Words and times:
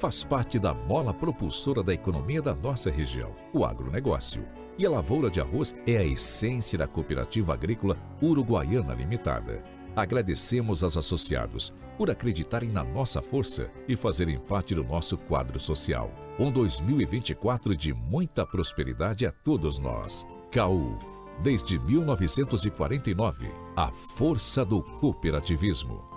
faz 0.00 0.24
parte 0.24 0.58
da 0.58 0.72
mola 0.72 1.12
propulsora 1.12 1.82
da 1.82 1.92
economia 1.92 2.40
da 2.40 2.54
nossa 2.54 2.90
região, 2.90 3.36
o 3.52 3.66
agronegócio. 3.66 4.42
E 4.78 4.86
a 4.86 4.90
lavoura 4.90 5.30
de 5.30 5.42
arroz 5.42 5.76
é 5.86 5.98
a 5.98 6.04
essência 6.04 6.78
da 6.78 6.86
Cooperativa 6.86 7.52
Agrícola 7.52 7.98
Uruguaiana 8.22 8.94
Limitada. 8.94 9.62
Agradecemos 9.94 10.82
aos 10.82 10.96
associados 10.96 11.74
por 11.98 12.10
acreditarem 12.10 12.70
na 12.70 12.82
nossa 12.82 13.20
força 13.20 13.70
e 13.86 13.94
fazerem 13.94 14.38
parte 14.38 14.74
do 14.74 14.82
nosso 14.82 15.18
quadro 15.18 15.60
social. 15.60 16.10
Um 16.38 16.50
2024 16.50 17.76
de 17.76 17.92
muita 17.92 18.46
prosperidade 18.46 19.26
a 19.26 19.30
todos 19.30 19.78
nós. 19.78 20.26
CAU. 20.50 20.98
Desde 21.42 21.78
1949, 21.78 23.50
a 23.76 23.88
força 23.88 24.64
do 24.64 24.82
cooperativismo. 24.82 26.09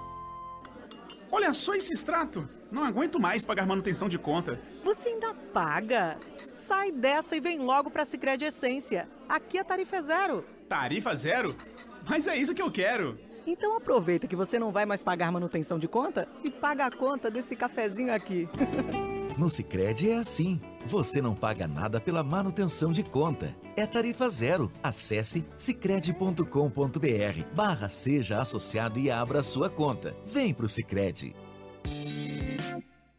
Olha 1.34 1.52
só 1.52 1.74
esse 1.74 1.92
extrato! 1.92 2.48
Não 2.72 2.84
aguento 2.84 3.20
mais 3.20 3.44
pagar 3.44 3.66
manutenção 3.66 4.08
de 4.08 4.20
conta. 4.20 4.60
Você 4.84 5.10
ainda 5.10 5.34
paga? 5.52 6.16
Sai 6.38 6.92
dessa 6.92 7.36
e 7.36 7.40
vem 7.40 7.58
logo 7.58 7.90
para 7.90 8.04
a 8.04 8.06
Sicredi 8.06 8.46
Essência. 8.46 9.10
Aqui 9.28 9.58
a 9.58 9.64
tarifa 9.64 9.96
é 9.96 10.02
zero. 10.04 10.46
Tarifa 10.70 11.16
zero? 11.16 11.50
Mas 12.08 12.28
é 12.28 12.38
isso 12.38 12.54
que 12.54 12.62
eu 12.62 12.70
quero. 12.70 13.18
Então 13.48 13.76
aproveita 13.76 14.28
que 14.28 14.36
você 14.36 14.60
não 14.60 14.72
vai 14.72 14.86
mais 14.86 15.02
pagar 15.02 15.32
manutenção 15.32 15.80
de 15.80 15.88
conta 15.88 16.30
e 16.44 16.52
paga 16.52 16.86
a 16.86 16.92
conta 16.92 17.32
desse 17.32 17.56
cafezinho 17.56 18.14
aqui. 18.14 18.48
No 19.36 19.50
Sicredi 19.50 20.12
é 20.12 20.18
assim. 20.18 20.62
Você 20.86 21.22
não 21.22 21.34
paga 21.34 21.68
nada 21.68 22.00
pela 22.00 22.24
manutenção 22.24 22.92
de 22.92 23.04
conta. 23.04 23.56
É 23.76 23.86
tarifa 23.86 24.28
zero. 24.28 24.72
Acesse 24.82 25.46
sicredi.com.br 25.56 26.44
barra 27.56 27.90
seja 27.90 28.40
associado 28.40 29.00
e 29.00 29.10
abra 29.10 29.42
sua 29.42 29.70
conta. 29.70 30.16
Vem 30.26 30.54
pro 30.54 30.68
Sicredi. 30.68 31.36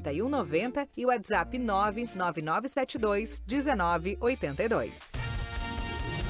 4190 0.00 0.88
e 0.96 1.04
WhatsApp 1.04 1.58
99972 1.58 3.40
1982. 3.46 5.29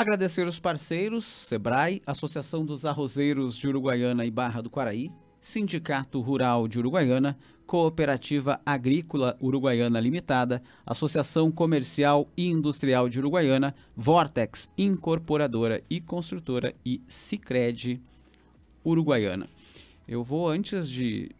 Agradecer 0.00 0.46
os 0.46 0.58
parceiros, 0.58 1.26
Sebrae, 1.26 2.00
Associação 2.06 2.64
dos 2.64 2.86
Arrozeiros 2.86 3.54
de 3.54 3.68
Uruguaiana 3.68 4.24
e 4.24 4.30
Barra 4.30 4.62
do 4.62 4.70
Quaraí, 4.70 5.12
Sindicato 5.42 6.22
Rural 6.22 6.66
de 6.66 6.78
Uruguaiana, 6.78 7.36
Cooperativa 7.66 8.58
Agrícola 8.64 9.36
Uruguaiana 9.42 10.00
Limitada, 10.00 10.62
Associação 10.86 11.52
Comercial 11.52 12.26
e 12.34 12.48
Industrial 12.48 13.10
de 13.10 13.18
Uruguaiana, 13.18 13.74
Vortex 13.94 14.70
Incorporadora 14.78 15.84
e 15.90 16.00
Construtora 16.00 16.74
e 16.82 17.02
Sicredi 17.06 18.00
Uruguaiana. 18.82 19.50
Eu 20.08 20.24
vou 20.24 20.48
antes 20.48 20.88
de 20.88 21.30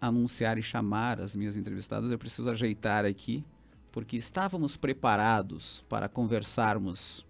anunciar 0.00 0.56
e 0.56 0.62
chamar 0.62 1.20
as 1.20 1.34
minhas 1.34 1.56
entrevistadas, 1.56 2.12
eu 2.12 2.18
preciso 2.18 2.48
ajeitar 2.48 3.04
aqui, 3.04 3.44
porque 3.90 4.16
estávamos 4.16 4.76
preparados 4.76 5.84
para 5.88 6.08
conversarmos 6.08 7.26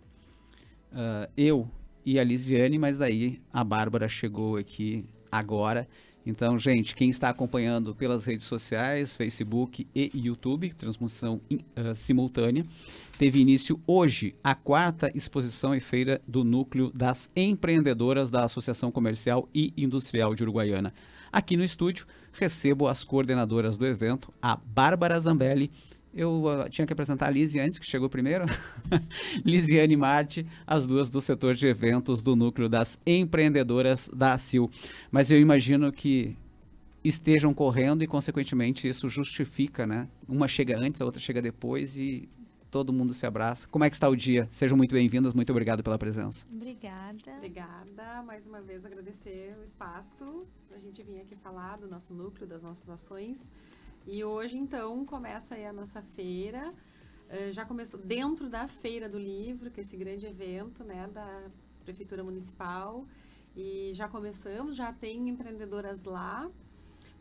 uh, 0.92 1.30
eu 1.36 1.68
e 2.04 2.18
a 2.18 2.24
Lisiane, 2.24 2.78
mas 2.78 2.98
daí 2.98 3.40
a 3.52 3.62
Bárbara 3.62 4.08
chegou 4.08 4.56
aqui 4.56 5.04
agora. 5.30 5.86
Então, 6.24 6.58
gente, 6.58 6.94
quem 6.94 7.08
está 7.08 7.30
acompanhando 7.30 7.94
pelas 7.94 8.24
redes 8.26 8.44
sociais, 8.44 9.16
Facebook 9.16 9.86
e 9.94 10.10
YouTube, 10.14 10.74
transmissão 10.74 11.40
uh, 11.50 11.94
simultânea, 11.94 12.64
teve 13.18 13.40
início 13.40 13.80
hoje 13.86 14.34
a 14.44 14.54
quarta 14.54 15.10
exposição 15.14 15.74
e 15.74 15.80
feira 15.80 16.20
do 16.28 16.44
Núcleo 16.44 16.90
das 16.94 17.30
Empreendedoras 17.34 18.28
da 18.28 18.44
Associação 18.44 18.92
Comercial 18.92 19.48
e 19.54 19.72
Industrial 19.76 20.34
de 20.34 20.42
Uruguaiana. 20.42 20.92
Aqui 21.32 21.56
no 21.56 21.64
estúdio, 21.64 22.06
recebo 22.32 22.88
as 22.88 23.04
coordenadoras 23.04 23.76
do 23.76 23.86
evento, 23.86 24.32
a 24.40 24.56
Bárbara 24.56 25.18
Zambelli 25.20 25.70
eu 26.18 26.44
uh, 26.44 26.68
tinha 26.68 26.86
que 26.86 26.92
apresentar 26.92 27.26
a 27.26 27.30
Lise 27.30 27.60
antes, 27.60 27.78
que 27.78 27.86
chegou 27.86 28.08
primeiro. 28.08 28.44
Lisiane 29.44 29.96
Marte, 29.96 30.46
as 30.66 30.86
duas 30.86 31.08
do 31.08 31.20
setor 31.20 31.54
de 31.54 31.66
eventos 31.66 32.22
do 32.22 32.34
núcleo 32.34 32.68
das 32.68 33.00
empreendedoras 33.06 34.10
da 34.12 34.34
ACIL. 34.34 34.70
Mas 35.10 35.30
eu 35.30 35.38
imagino 35.38 35.92
que 35.92 36.36
estejam 37.04 37.54
correndo 37.54 38.02
e, 38.02 38.06
consequentemente, 38.06 38.88
isso 38.88 39.08
justifica, 39.08 39.86
né? 39.86 40.08
Uma 40.28 40.48
chega 40.48 40.76
antes, 40.76 41.00
a 41.00 41.04
outra 41.04 41.20
chega 41.20 41.40
depois 41.40 41.96
e 41.96 42.28
todo 42.70 42.92
mundo 42.92 43.14
se 43.14 43.24
abraça. 43.24 43.68
Como 43.68 43.84
é 43.84 43.88
que 43.88 43.96
está 43.96 44.08
o 44.08 44.16
dia? 44.16 44.48
Sejam 44.50 44.76
muito 44.76 44.92
bem-vindas, 44.92 45.32
muito 45.32 45.50
obrigado 45.50 45.82
pela 45.82 45.96
presença. 45.96 46.44
Obrigada. 46.52 47.36
Obrigada. 47.36 48.22
Mais 48.26 48.46
uma 48.46 48.60
vez 48.60 48.84
agradecer 48.84 49.56
o 49.60 49.64
espaço 49.64 50.46
a 50.78 50.80
gente 50.80 51.02
vir 51.02 51.20
aqui 51.20 51.34
falar 51.34 51.76
do 51.76 51.88
nosso 51.88 52.14
núcleo, 52.14 52.46
das 52.46 52.62
nossas 52.62 52.88
ações. 52.88 53.50
E 54.10 54.24
hoje, 54.24 54.56
então, 54.56 55.04
começa 55.04 55.54
aí 55.54 55.66
a 55.66 55.72
nossa 55.72 56.00
feira. 56.00 56.72
Uh, 57.28 57.52
já 57.52 57.66
começou 57.66 58.00
dentro 58.00 58.48
da 58.48 58.66
Feira 58.66 59.06
do 59.06 59.18
Livro, 59.18 59.70
que 59.70 59.80
é 59.80 59.82
esse 59.82 59.98
grande 59.98 60.24
evento 60.24 60.82
né, 60.82 61.06
da 61.12 61.42
Prefeitura 61.84 62.24
Municipal. 62.24 63.04
E 63.54 63.90
já 63.92 64.08
começamos, 64.08 64.76
já 64.76 64.94
tem 64.94 65.28
empreendedoras 65.28 66.04
lá, 66.04 66.50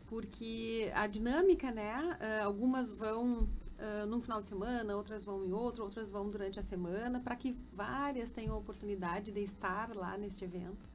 porque 0.06 0.90
a 0.94 1.06
dinâmica, 1.06 1.70
né? 1.70 2.16
Uh, 2.22 2.46
algumas 2.46 2.94
vão 2.94 3.40
uh, 3.42 4.06
num 4.08 4.22
final 4.22 4.40
de 4.40 4.48
semana, 4.48 4.96
outras 4.96 5.26
vão 5.26 5.44
em 5.44 5.52
outro, 5.52 5.84
outras 5.84 6.10
vão 6.10 6.30
durante 6.30 6.58
a 6.58 6.62
semana, 6.62 7.20
para 7.20 7.36
que 7.36 7.54
várias 7.70 8.30
tenham 8.30 8.54
a 8.54 8.58
oportunidade 8.58 9.30
de 9.30 9.40
estar 9.40 9.94
lá 9.94 10.16
neste 10.16 10.42
evento. 10.42 10.88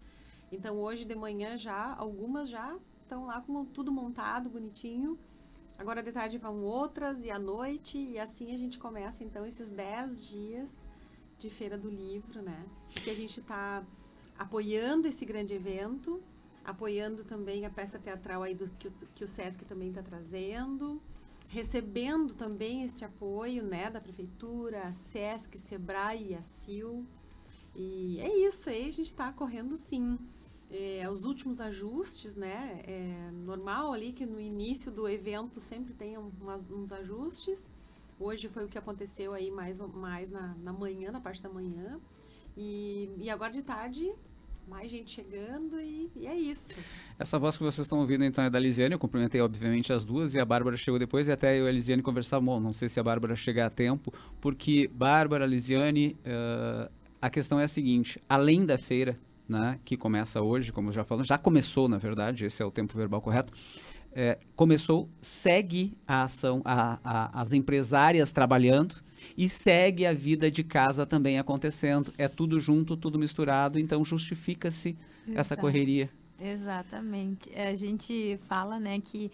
Então, 0.52 0.76
hoje 0.76 1.06
de 1.06 1.14
manhã 1.14 1.56
já, 1.56 1.94
algumas 1.94 2.50
já 2.50 2.76
estão 3.04 3.26
lá 3.26 3.40
com 3.42 3.64
tudo 3.64 3.92
montado, 3.92 4.50
bonitinho. 4.50 5.20
Agora 5.78 6.04
de 6.04 6.12
tarde 6.12 6.38
vão 6.38 6.62
outras 6.64 7.24
e 7.24 7.32
à 7.32 7.40
noite, 7.40 7.98
e 7.98 8.20
assim 8.20 8.54
a 8.54 8.58
gente 8.58 8.78
começa 8.78 9.24
então 9.24 9.46
esses 9.46 9.70
10 9.70 10.28
dias 10.28 10.88
de 11.38 11.50
Feira 11.50 11.78
do 11.78 11.90
Livro, 11.90 12.42
né? 12.42 12.64
Porque 12.94 13.10
a 13.10 13.16
gente 13.16 13.40
está 13.40 13.84
apoiando 14.38 15.08
esse 15.08 15.26
grande 15.26 15.54
evento, 15.54 16.22
apoiando 16.64 17.24
também 17.24 17.66
a 17.66 17.70
peça 17.70 18.00
teatral 18.00 18.44
aí 18.44 18.54
do, 18.54 18.70
que, 18.70 18.88
o, 18.88 18.92
que 19.16 19.24
o 19.24 19.28
Sesc 19.28 19.66
também 19.66 19.90
está 19.90 20.02
trazendo, 20.02 21.02
recebendo 21.50 22.34
também 22.34 22.84
este 22.84 23.04
apoio, 23.04 23.64
né, 23.64 23.90
da 23.90 24.00
Prefeitura, 24.00 24.88
a 24.88 24.94
Sesc, 24.94 25.58
Sebrae 25.58 26.30
e 26.30 26.36
a 26.36 26.42
CIL. 26.42 27.06
E 27.76 28.20
é 28.20 28.48
isso, 28.48 28.70
aí 28.70 28.88
a 28.88 28.92
gente 28.92 29.08
está 29.08 29.32
correndo 29.34 29.76
sim. 29.76 30.18
É, 30.72 31.08
os 31.10 31.26
últimos 31.26 31.62
ajustes, 31.62 32.36
né? 32.36 32.82
É 32.84 33.32
normal 33.32 33.94
ali 33.94 34.12
que 34.12 34.26
no 34.26 34.40
início 34.40 34.92
do 34.92 35.08
evento 35.08 35.60
sempre 35.60 35.94
tem 35.94 36.18
umas, 36.18 36.70
uns 36.70 36.92
ajustes. 36.92 37.70
Hoje 38.20 38.48
foi 38.48 38.66
o 38.66 38.68
que 38.68 38.78
aconteceu 38.78 39.34
aí 39.34 39.52
mais, 39.52 39.80
mais 39.82 40.32
na, 40.32 40.56
na 40.56 40.74
manhã, 40.74 41.12
na 41.12 41.22
parte 41.22 41.44
da 41.44 41.50
manhã. 41.50 42.00
E, 42.56 43.10
e 43.18 43.30
agora 43.30 43.52
de 43.52 43.62
tarde, 43.62 44.14
mais 44.68 44.90
gente 44.90 45.12
chegando 45.12 45.80
e, 45.80 46.10
e, 46.16 46.28
é 46.28 46.36
isso. 46.36 46.74
Essa 47.18 47.38
voz 47.38 47.58
que 47.58 47.64
vocês 47.64 47.86
estão 47.86 48.00
ouvindo 48.00 48.24
então 48.24 48.44
é 48.44 48.50
da 48.50 48.60
Lisiane, 48.60 48.94
eu 48.94 49.00
cumprimentei 49.00 49.42
obviamente 49.42 49.92
as 49.92 50.04
duas 50.04 50.36
e 50.36 50.40
a 50.40 50.46
Bárbara 50.46 50.78
chegou 50.78 51.00
depois 51.00 51.28
e 51.28 51.32
até 51.32 51.60
eu 51.60 51.66
e 51.66 51.70
a 51.70 51.72
Lisiane 51.72 52.02
conversávamos, 52.02 52.62
não 52.62 52.74
sei 52.74 52.90
se 52.90 53.00
a 53.00 53.04
Bárbara 53.04 53.36
chega 53.36 53.66
a 53.66 53.70
tempo, 53.70 54.14
porque 54.40 54.90
Bárbara, 54.94 55.46
Lisiane, 55.46 56.18
uh, 56.26 56.92
a 57.22 57.30
questão 57.30 57.60
é 57.60 57.66
a 57.66 57.68
seguinte, 57.68 58.22
além 58.28 58.66
da 58.66 58.78
feira, 58.78 59.20
né, 59.48 59.80
que 59.84 59.98
começa 59.98 60.42
hoje, 60.42 60.72
como 60.72 60.92
já 60.92 61.04
falamos, 61.04 61.28
já 61.28 61.38
começou 61.38 61.88
na 61.88 61.98
verdade, 61.98 62.46
esse 62.46 62.62
é 62.62 62.66
o 62.66 62.72
tempo 62.72 62.98
verbal 62.98 63.22
correto, 63.22 63.54
é, 64.16 64.38
começou, 64.56 65.10
segue 65.22 65.98
a 66.08 66.24
ação, 66.24 66.62
a, 66.64 67.00
a, 67.04 67.42
as 67.42 67.52
empresárias 67.52 68.32
trabalhando 68.32 68.96
e 69.38 69.50
segue 69.50 70.06
a 70.06 70.14
vida 70.14 70.52
de 70.52 70.64
casa 70.64 71.06
também 71.06 71.40
acontecendo. 71.40 72.14
É 72.18 72.28
tudo 72.28 72.60
junto, 72.60 72.96
tudo 72.96 73.18
misturado, 73.18 73.80
então 73.80 74.04
justifica-se 74.04 74.96
essa 75.34 75.58
correria. 75.58 76.10
Exatamente. 76.40 77.50
A 77.56 77.74
gente 77.74 78.38
fala, 78.48 78.80
né, 78.80 79.00
que 79.00 79.32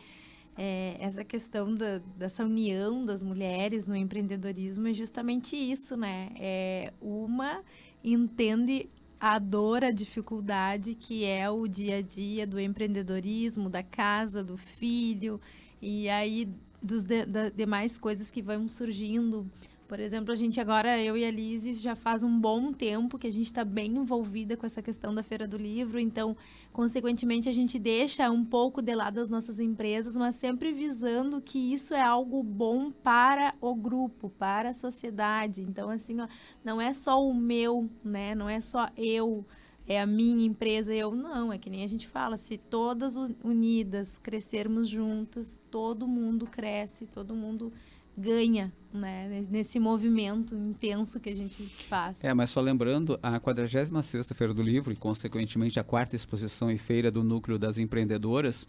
é, 0.58 0.96
essa 1.00 1.24
questão 1.24 1.74
da, 1.74 2.00
dessa 2.18 2.44
união 2.44 3.06
das 3.06 3.24
mulheres 3.24 3.88
no 3.88 3.96
empreendedorismo 3.96 4.88
é 4.88 4.94
justamente 4.94 5.56
isso, 5.56 5.98
né? 5.98 6.30
É, 6.36 6.94
uma 7.02 7.62
entende 8.04 8.90
a 9.20 9.38
dor, 9.38 9.84
a 9.84 9.92
dificuldade 9.92 10.96
que 10.96 11.26
é 11.26 11.50
o 11.50 11.68
dia 11.68 11.98
a 11.98 12.02
dia 12.02 12.48
do 12.48 12.60
empreendedorismo, 12.60 13.70
da 13.70 13.84
casa, 13.84 14.44
do 14.44 14.58
filho, 14.58 15.40
e 15.82 16.10
aí 16.10 16.50
dos 16.82 17.04
de, 17.04 17.26
da, 17.26 17.50
demais 17.50 17.98
coisas 17.98 18.32
que 18.32 18.42
vão 18.42 18.70
surgindo 18.70 19.50
por 19.90 20.00
exemplo, 20.00 20.32
a 20.32 20.36
gente 20.36 20.62
agora, 20.62 21.02
eu 21.02 21.18
e 21.18 21.26
a 21.26 21.32
Lise, 21.32 21.74
já 21.74 21.96
faz 21.96 22.22
um 22.22 22.40
bom 22.40 22.72
tempo 22.72 23.18
que 23.18 23.26
a 23.26 23.32
gente 23.32 23.48
está 23.48 23.66
bem 23.66 23.98
envolvida 23.98 24.56
com 24.56 24.64
essa 24.64 24.84
questão 24.84 25.16
da 25.16 25.24
Feira 25.24 25.48
do 25.48 25.58
Livro, 25.58 26.00
então, 26.00 26.38
consequentemente, 26.72 27.50
a 27.50 27.52
gente 27.52 27.80
deixa 27.80 28.30
um 28.30 28.46
pouco 28.46 28.84
de 28.84 28.94
lado 28.94 29.20
as 29.20 29.32
nossas 29.32 29.60
empresas, 29.60 30.16
mas 30.16 30.36
sempre 30.36 30.72
visando 30.72 31.42
que 31.42 31.74
isso 31.74 31.96
é 31.96 32.02
algo 32.04 32.44
bom 32.44 32.92
para 32.92 33.56
o 33.60 33.74
grupo, 33.74 34.30
para 34.30 34.70
a 34.70 34.74
sociedade. 34.76 35.64
Então, 35.64 35.90
assim, 35.90 36.22
ó, 36.22 36.28
não 36.64 36.80
é 36.80 36.94
só 36.94 37.28
o 37.28 37.34
meu, 37.34 37.90
né? 38.04 38.36
Não 38.36 38.48
é 38.48 38.62
só 38.62 38.92
eu, 38.96 39.44
é 39.88 40.00
a 40.00 40.06
minha 40.06 40.46
empresa, 40.46 40.94
eu 40.94 41.16
não. 41.16 41.52
É 41.52 41.58
que 41.58 41.68
nem 41.68 41.84
a 41.84 41.88
gente 41.88 42.08
fala, 42.08 42.38
se 42.38 42.60
todas 42.60 43.18
unidas 43.44 44.20
crescermos 44.20 44.88
juntas, 44.88 45.60
todo 45.72 46.08
mundo 46.08 46.46
cresce, 46.46 47.08
todo 47.08 47.34
mundo 47.34 47.74
ganha 48.18 48.74
né, 48.94 49.46
nesse 49.50 49.80
movimento 49.80 50.56
intenso 50.56 51.20
que 51.20 51.30
a 51.30 51.36
gente 51.36 51.64
faz. 51.88 52.24
É, 52.24 52.34
mas 52.34 52.50
só 52.50 52.62
lembrando, 52.62 53.20
a 53.22 53.40
46 53.40 54.28
Feira 54.34 54.54
do 54.54 54.62
Livro 54.62 54.92
e, 54.92 54.96
consequentemente, 54.96 55.80
a 55.80 55.84
quarta 55.84 56.16
exposição 56.16 56.72
e 56.72 56.78
feira 56.78 57.12
do 57.12 57.24
Núcleo 57.24 57.60
das 57.60 57.78
Empreendedoras 57.78 58.68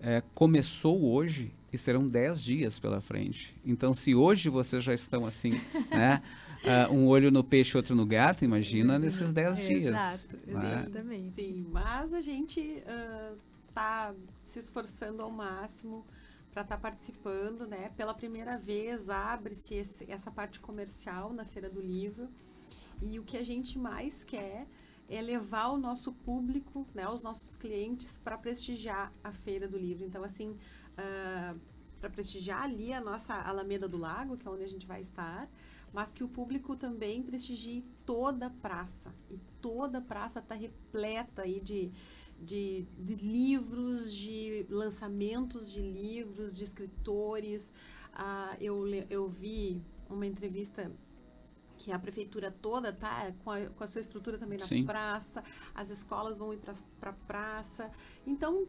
é, 0.00 0.22
começou 0.34 1.02
hoje 1.04 1.52
e 1.72 1.78
serão 1.78 2.06
10 2.06 2.42
dias 2.42 2.78
pela 2.78 3.00
frente. 3.00 3.50
Então, 3.64 3.92
se 3.92 4.14
hoje 4.14 4.48
vocês 4.48 4.82
já 4.82 4.94
estão 4.94 5.26
assim, 5.26 5.50
né? 5.90 6.22
Uh, 6.64 6.92
um 6.92 7.06
olho 7.06 7.30
no 7.30 7.44
peixe, 7.44 7.76
outro 7.76 7.94
no 7.94 8.04
gato, 8.04 8.44
imagina 8.44 8.98
nesses 8.98 9.30
10 9.30 9.66
dias. 9.66 9.94
Exato, 9.94 10.36
né? 10.46 10.80
exatamente. 10.80 11.28
Sim, 11.28 11.66
mas 11.70 12.12
a 12.12 12.20
gente 12.20 12.82
está 13.68 14.12
uh, 14.12 14.16
se 14.40 14.58
esforçando 14.58 15.22
ao 15.22 15.30
máximo 15.30 16.04
para 16.56 16.62
estar 16.62 16.76
tá 16.76 16.80
participando, 16.80 17.66
né? 17.66 17.90
Pela 17.98 18.14
primeira 18.14 18.56
vez 18.56 19.10
abre-se 19.10 19.78
essa 20.08 20.30
parte 20.30 20.58
comercial 20.58 21.30
na 21.30 21.44
Feira 21.44 21.68
do 21.68 21.82
Livro 21.82 22.30
e 23.02 23.18
o 23.18 23.24
que 23.24 23.36
a 23.36 23.44
gente 23.44 23.78
mais 23.78 24.24
quer 24.24 24.66
é 25.06 25.20
levar 25.20 25.68
o 25.68 25.76
nosso 25.76 26.14
público, 26.14 26.88
né, 26.94 27.06
os 27.06 27.22
nossos 27.22 27.56
clientes 27.56 28.16
para 28.16 28.38
prestigiar 28.38 29.12
a 29.22 29.32
Feira 29.32 29.68
do 29.68 29.76
Livro. 29.76 30.06
Então, 30.06 30.24
assim, 30.24 30.52
uh, 30.52 30.56
ah, 30.96 31.54
para 32.00 32.08
prestigiar 32.08 32.62
ali 32.62 32.90
a 32.90 33.02
nossa 33.02 33.34
Alameda 33.34 33.86
do 33.86 33.98
Lago, 33.98 34.38
que 34.38 34.48
é 34.48 34.50
onde 34.50 34.64
a 34.64 34.68
gente 34.68 34.86
vai 34.86 35.02
estar, 35.02 35.50
mas 35.92 36.10
que 36.10 36.24
o 36.24 36.28
público 36.28 36.74
também 36.74 37.22
prestigie 37.22 37.84
toda 38.06 38.46
a 38.46 38.50
praça. 38.50 39.14
E 39.30 39.38
toda 39.60 39.98
a 39.98 40.00
praça 40.00 40.38
está 40.38 40.54
repleta 40.54 41.42
aí 41.42 41.60
de, 41.60 41.92
de, 42.40 42.86
de, 42.98 43.14
livros, 43.14 44.12
de 44.12 44.66
lançamentos 44.68 45.70
de 45.70 45.80
livros, 45.80 46.56
de 46.56 46.64
escritores. 46.64 47.72
Ah, 48.12 48.56
eu, 48.60 48.86
eu 49.10 49.28
vi 49.28 49.82
uma 50.08 50.26
entrevista 50.26 50.90
que 51.78 51.92
a 51.92 51.98
prefeitura 51.98 52.50
toda 52.50 52.92
tá 52.92 53.32
com 53.44 53.50
a, 53.50 53.66
com 53.66 53.84
a 53.84 53.86
sua 53.86 54.00
estrutura 54.00 54.38
também 54.38 54.58
na 54.58 54.64
Sim. 54.64 54.84
praça, 54.84 55.44
as 55.74 55.90
escolas 55.90 56.38
vão 56.38 56.52
ir 56.52 56.58
para 56.58 56.72
a 56.72 56.76
pra 56.98 57.12
praça. 57.12 57.90
Então, 58.26 58.66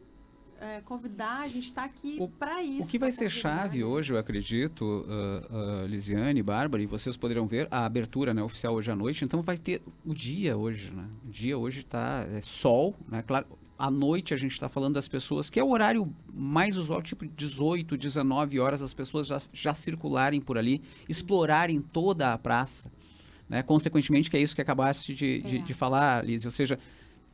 é, 0.60 0.80
convidar, 0.80 1.40
a 1.40 1.48
gente 1.48 1.66
está 1.66 1.84
aqui 1.84 2.18
para 2.38 2.62
isso. 2.62 2.88
O 2.88 2.90
que 2.90 2.98
vai 2.98 3.10
ser 3.10 3.30
chave 3.30 3.84
hoje, 3.84 4.12
eu 4.12 4.18
acredito, 4.18 4.82
uh, 4.82 5.84
uh, 5.84 5.86
Lisiane, 5.86 6.42
Bárbara, 6.42 6.82
e 6.82 6.86
vocês 6.86 7.16
poderão 7.16 7.46
ver 7.46 7.68
a 7.70 7.84
abertura 7.84 8.34
né, 8.34 8.42
oficial 8.42 8.74
hoje 8.74 8.90
à 8.90 8.96
noite, 8.96 9.24
então 9.24 9.42
vai 9.42 9.56
ter 9.56 9.82
o 10.04 10.14
dia 10.14 10.56
hoje, 10.56 10.92
né? 10.92 11.08
O 11.26 11.30
dia 11.30 11.56
hoje 11.56 11.80
está 11.80 12.26
é, 12.28 12.40
sol, 12.40 12.94
né? 13.08 13.22
Claro, 13.22 13.46
à 13.78 13.90
noite 13.90 14.34
a 14.34 14.36
gente 14.36 14.52
está 14.52 14.68
falando 14.68 14.94
das 14.94 15.06
pessoas, 15.06 15.48
que 15.48 15.60
é 15.60 15.64
o 15.64 15.70
horário 15.70 16.12
mais 16.34 16.76
usual, 16.76 17.00
tipo 17.00 17.24
18, 17.24 17.96
19 17.96 18.58
horas, 18.58 18.82
as 18.82 18.92
pessoas 18.92 19.28
já, 19.28 19.40
já 19.52 19.72
circularem 19.72 20.40
por 20.40 20.58
ali, 20.58 20.82
explorarem 21.08 21.80
toda 21.80 22.32
a 22.32 22.38
praça. 22.38 22.90
Né? 23.48 23.62
Consequentemente, 23.62 24.28
que 24.28 24.36
é 24.36 24.40
isso 24.40 24.54
que 24.54 24.60
acabaste 24.60 25.14
de, 25.14 25.40
de, 25.40 25.56
é. 25.58 25.60
de 25.60 25.74
falar, 25.74 26.24
Liz, 26.24 26.44
ou 26.44 26.50
seja, 26.50 26.78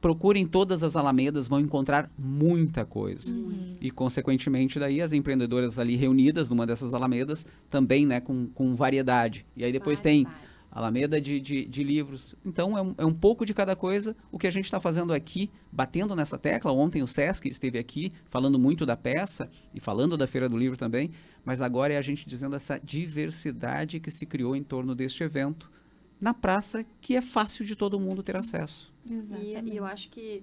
procurem 0.05 0.47
todas 0.47 0.83
as 0.83 0.97
alamedas, 0.97 1.49
vão 1.49 1.59
encontrar 1.59 2.11
muita 2.19 2.85
coisa. 2.85 3.33
Uhum. 3.33 3.75
E, 3.81 3.91
consequentemente, 3.91 4.79
daí 4.79 5.01
as 5.01 5.15
empreendedoras 5.15 5.79
ali 5.79 5.97
reunidas 5.97 6.51
numa 6.51 6.67
dessas 6.67 6.93
alamedas, 6.93 7.47
também 7.71 8.05
né, 8.05 8.21
com, 8.21 8.47
com 8.49 8.77
variedade. 8.77 9.47
E 9.57 9.65
aí 9.65 9.73
depois 9.73 10.03
tem 10.03 10.27
Alameda 10.71 11.19
de, 11.19 11.41
de, 11.41 11.65
de, 11.65 11.83
livros. 11.83 12.35
Então, 12.45 12.77
é 12.77 12.83
um, 12.83 12.95
é 12.99 13.07
um 13.07 13.15
pouco 13.15 13.47
de 13.47 13.55
cada 13.55 13.75
coisa. 13.75 14.15
O 14.31 14.39
que 14.39 14.47
a 14.47 14.51
gente 14.51 14.67
está 14.67 14.79
fazendo 14.79 15.11
aqui, 15.11 15.51
batendo 15.73 16.15
nessa 16.15 16.37
tecla. 16.37 16.71
Ontem 16.71 17.03
o 17.03 17.07
Sesc 17.07 17.49
esteve 17.49 17.79
aqui 17.79 18.13
falando 18.29 18.59
muito 18.59 18.85
da 18.85 18.99
peça 18.99 19.51
e 19.73 19.81
falando 19.81 20.19
da 20.19 20.27
Feira 20.27 20.51
do 20.51 20.59
Livro 20.59 20.77
também. 20.77 21.13
Mas 21.47 21.63
agora 21.63 21.95
é 21.95 21.97
a 21.97 22.03
gente 22.03 22.29
dizendo 22.29 22.55
essa 22.55 22.79
diversidade 22.79 24.01
que 24.01 24.11
se 24.11 24.27
criou 24.27 24.55
em 24.55 24.63
torno 24.63 24.95
deste 24.95 25.25
evento 25.25 25.73
na 26.21 26.33
praça 26.33 26.85
que 27.01 27.17
é 27.17 27.21
fácil 27.21 27.65
de 27.65 27.77
todo 27.77 27.99
mundo 27.99 28.23
ter 28.23 28.37
acesso. 28.37 28.93
Exatamente. 29.09 29.71
E, 29.71 29.73
e 29.73 29.77
eu 29.77 29.85
acho 29.85 30.09
que 30.09 30.43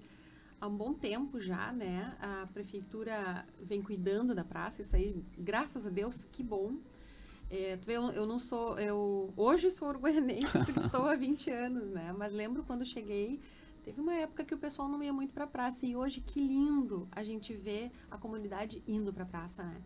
há 0.60 0.68
um 0.68 0.76
bom 0.78 0.94
tempo 0.94 1.40
já, 1.40 1.74
né, 1.74 2.16
a 2.20 2.48
prefeitura 2.54 3.46
vem 3.60 3.82
cuidando 3.82 4.36
da 4.36 4.46
praça, 4.46 4.82
isso 4.84 4.96
aí, 4.96 5.24
graças 5.38 5.88
a 5.88 5.90
Deus, 5.90 6.26
que 6.32 6.44
bom. 6.44 6.76
É, 7.50 7.76
tu 7.76 7.88
vê, 7.88 7.98
eu, 7.98 8.12
eu, 8.12 8.26
não 8.26 8.40
sou, 8.40 8.80
eu 8.80 9.34
hoje 9.36 9.70
sou 9.72 9.90
uruguaianense 9.90 10.52
porque 10.52 10.72
estou 10.80 11.06
há 11.08 11.16
20 11.16 11.50
anos, 11.50 11.90
né, 11.90 12.14
mas 12.16 12.32
lembro 12.32 12.64
quando 12.64 12.86
cheguei, 12.86 13.42
teve 13.84 14.00
uma 14.00 14.14
época 14.14 14.46
que 14.46 14.54
o 14.54 14.58
pessoal 14.58 14.88
não 14.88 15.02
ia 15.02 15.12
muito 15.12 15.34
para 15.34 15.46
a 15.46 15.48
praça 15.48 15.86
e 15.86 15.96
hoje 15.96 16.22
que 16.22 16.40
lindo 16.40 17.08
a 17.12 17.24
gente 17.24 17.54
vê 17.54 17.92
a 18.10 18.18
comunidade 18.18 18.84
indo 18.88 19.12
para 19.12 19.24
a 19.24 19.28
praça, 19.28 19.64
né. 19.64 19.82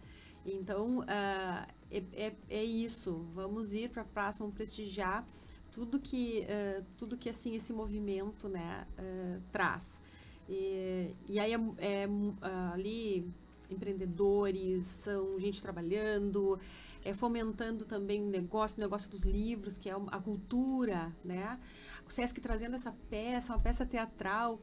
Então, 0.46 1.00
uh, 1.00 1.68
é, 1.90 2.04
é, 2.14 2.36
é, 2.50 2.64
isso, 2.64 3.26
vamos 3.34 3.74
ir 3.74 3.90
para 3.90 4.04
a 4.04 4.06
praça, 4.06 4.40
vamos 4.40 4.54
prestigiar 4.54 5.28
tudo 5.76 6.00
que 6.00 6.48
uh, 6.48 6.86
tudo 6.98 7.18
que 7.18 7.30
assim 7.30 7.54
esse 7.54 7.74
movimento 7.74 8.48
né 8.48 8.88
uh, 8.98 9.42
traz. 9.52 10.02
E, 10.48 11.14
e 11.28 11.38
aí 11.38 11.54
é, 11.54 11.58
é 11.80 12.08
uh, 12.08 12.74
ali 12.74 13.30
empreendedores 13.70 14.86
são 14.86 15.38
gente 15.38 15.62
trabalhando 15.62 16.58
é 17.04 17.14
fomentando 17.14 17.84
também 17.84 18.24
o 18.24 18.30
negócio 18.30 18.78
o 18.78 18.80
negócio 18.80 19.12
dos 19.12 19.24
livros 19.24 19.78
que 19.78 19.90
é 19.90 19.94
a 19.94 20.20
cultura 20.20 21.14
né. 21.26 21.60
O 22.08 22.12
Sesc 22.12 22.40
trazendo 22.40 22.76
essa 22.76 22.94
peça 23.10 23.52
uma 23.52 23.60
peça 23.60 23.86
teatral. 23.86 24.62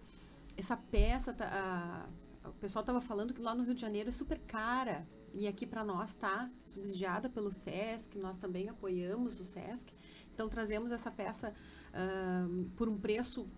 Essa 0.57 0.77
peça 0.77 1.33
tá, 1.33 2.09
o 2.45 2.53
pessoal 2.53 2.83
estava 2.83 3.01
falando 3.01 3.35
que 3.35 3.43
lá 3.43 3.55
no 3.55 3.65
Rio 3.65 3.75
de 3.75 3.81
Janeiro 3.81 4.09
é 4.09 4.13
super 4.13 4.39
cara. 4.41 5.07
E 5.35 5.49
aqui 5.49 5.67
para 5.67 5.83
nós 5.83 6.11
está 6.11 6.51
subsidiada 6.63 7.29
pelo 7.31 7.51
SESC, 7.51 8.19
nós 8.19 8.37
também 8.37 8.69
apoiamos 8.69 9.41
o 9.41 9.45
SESC. 9.45 9.93
Então 10.35 10.49
trazemos 10.49 10.91
essa 10.91 11.11
peça 11.11 11.53
uh, 11.93 12.65
por 12.77 12.89
um 12.89 12.99
preço 12.99 13.49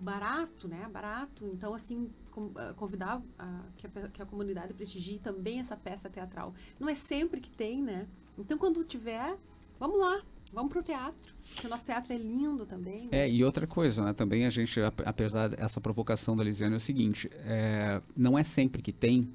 barato, 0.00 0.66
né? 0.66 0.88
Barato. 0.92 1.46
Então, 1.46 1.74
assim, 1.74 2.10
convidar 2.76 3.22
a, 3.38 3.64
que, 3.76 3.86
a, 3.86 4.08
que, 4.08 4.22
a, 4.22 4.26
comunidade 4.26 4.72
prestigie 4.74 5.18
também 5.18 5.60
essa 5.60 5.76
peça 5.76 6.08
teatral. 6.08 6.54
Não 6.78 6.88
é 6.88 6.94
sempre 6.94 7.40
que 7.40 7.50
tem, 7.50 7.82
né? 7.82 8.08
Então, 8.38 8.56
quando 8.56 8.82
tiver, 8.84 9.36
vamos 9.78 10.00
lá, 10.00 10.22
vamos 10.52 10.72
pro 10.72 10.82
teatro. 10.82 11.34
Porque 11.52 11.66
o 11.66 11.70
nosso 11.70 11.84
teatro 11.84 12.12
é 12.12 12.16
lindo 12.16 12.64
também. 12.64 13.08
Né? 13.08 13.18
É, 13.26 13.30
e 13.30 13.44
outra 13.44 13.66
coisa, 13.66 14.04
né? 14.04 14.12
Também 14.12 14.46
a 14.46 14.50
gente, 14.50 14.80
apesar 15.04 15.48
dessa 15.48 15.80
provocação 15.80 16.36
da 16.36 16.42
Lisiane, 16.42 16.74
é 16.74 16.76
o 16.76 16.80
seguinte: 16.80 17.30
é, 17.44 18.00
não 18.16 18.38
é 18.38 18.42
sempre 18.42 18.80
que 18.80 18.92
tem, 18.92 19.32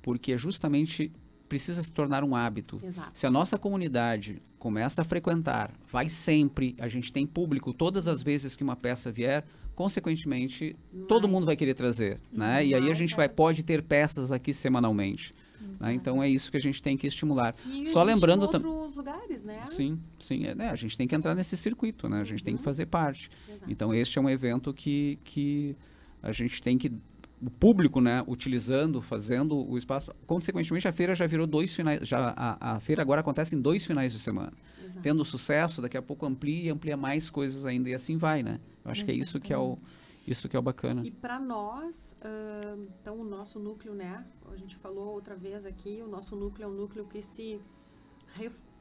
porque 0.00 0.38
justamente 0.38 1.12
precisa 1.48 1.82
se 1.82 1.92
tornar 1.92 2.22
um 2.22 2.36
hábito. 2.36 2.80
Exato. 2.82 3.10
Se 3.12 3.26
a 3.26 3.30
nossa 3.30 3.58
comunidade 3.58 4.42
começa 4.58 5.02
a 5.02 5.04
frequentar, 5.04 5.72
vai 5.90 6.08
sempre, 6.08 6.76
a 6.78 6.88
gente 6.88 7.12
tem 7.12 7.26
público 7.26 7.72
todas 7.72 8.06
as 8.06 8.22
vezes 8.22 8.54
que 8.54 8.62
uma 8.62 8.76
peça 8.76 9.10
vier, 9.10 9.44
consequentemente, 9.74 10.76
todo 11.06 11.28
mundo 11.28 11.46
vai 11.46 11.56
querer 11.56 11.74
trazer, 11.74 12.20
né? 12.32 12.66
E 12.66 12.74
aí 12.74 12.90
a 12.90 12.94
gente 12.94 13.14
vai 13.14 13.28
pode 13.28 13.62
ter 13.62 13.82
peças 13.82 14.32
aqui 14.32 14.52
semanalmente. 14.52 15.32
Né? 15.78 15.94
Então 15.94 16.22
é 16.22 16.28
isso 16.28 16.50
que 16.50 16.56
a 16.56 16.60
gente 16.60 16.82
tem 16.82 16.96
que 16.96 17.06
estimular. 17.06 17.52
Que 17.52 17.86
Só 17.86 18.02
lembrando 18.02 18.42
outros 18.42 18.96
lugares, 18.96 19.44
né? 19.44 19.64
Sim, 19.66 20.00
sim, 20.18 20.46
é, 20.46 20.54
né? 20.54 20.70
a 20.70 20.76
gente 20.76 20.96
tem 20.96 21.06
que 21.06 21.14
entrar 21.14 21.34
nesse 21.34 21.56
circuito, 21.56 22.08
né? 22.08 22.20
A 22.20 22.24
gente 22.24 22.40
uhum. 22.40 22.44
tem 22.44 22.54
que 22.54 22.60
uhum. 22.60 22.64
fazer 22.64 22.86
parte. 22.86 23.30
Exato. 23.48 23.70
Então 23.70 23.94
este 23.94 24.18
é 24.18 24.20
um 24.20 24.28
evento 24.28 24.72
que 24.74 25.18
que 25.24 25.76
a 26.22 26.32
gente 26.32 26.60
tem 26.60 26.76
que 26.76 26.92
o 27.40 27.50
público, 27.50 28.00
né, 28.00 28.24
utilizando, 28.26 29.00
fazendo 29.00 29.56
o 29.56 29.78
espaço. 29.78 30.12
Consequentemente, 30.26 30.88
a 30.88 30.92
feira 30.92 31.14
já 31.14 31.26
virou 31.26 31.46
dois 31.46 31.74
finais. 31.74 32.00
Já 32.06 32.34
a, 32.36 32.76
a 32.76 32.80
feira 32.80 33.00
agora 33.02 33.20
acontece 33.20 33.54
em 33.54 33.60
dois 33.60 33.86
finais 33.86 34.12
de 34.12 34.18
semana. 34.18 34.52
Exato. 34.82 35.00
Tendo 35.00 35.24
sucesso, 35.24 35.80
daqui 35.80 35.96
a 35.96 36.02
pouco 36.02 36.26
amplia 36.26 36.64
e 36.64 36.68
amplia 36.70 36.96
mais 36.96 37.30
coisas 37.30 37.64
ainda 37.64 37.88
e 37.88 37.94
assim 37.94 38.16
vai, 38.16 38.42
né? 38.42 38.60
Eu 38.84 38.90
acho 38.90 39.00
Exatamente. 39.00 39.04
que 39.04 39.10
é 39.10 39.14
isso 39.14 39.40
que 39.40 39.52
é 39.52 39.58
o 39.58 39.78
isso 40.26 40.46
que 40.46 40.54
é 40.54 40.58
o 40.58 40.62
bacana. 40.62 41.02
E 41.06 41.10
para 41.10 41.40
nós, 41.40 42.14
uh, 42.20 42.86
então 43.00 43.18
o 43.18 43.24
nosso 43.24 43.58
núcleo, 43.58 43.94
né? 43.94 44.26
A 44.52 44.56
gente 44.56 44.76
falou 44.76 45.14
outra 45.14 45.34
vez 45.34 45.64
aqui, 45.64 46.02
o 46.04 46.08
nosso 46.08 46.36
núcleo 46.36 46.66
é 46.66 46.68
um 46.68 46.74
núcleo 46.74 47.06
que 47.06 47.22
se 47.22 47.58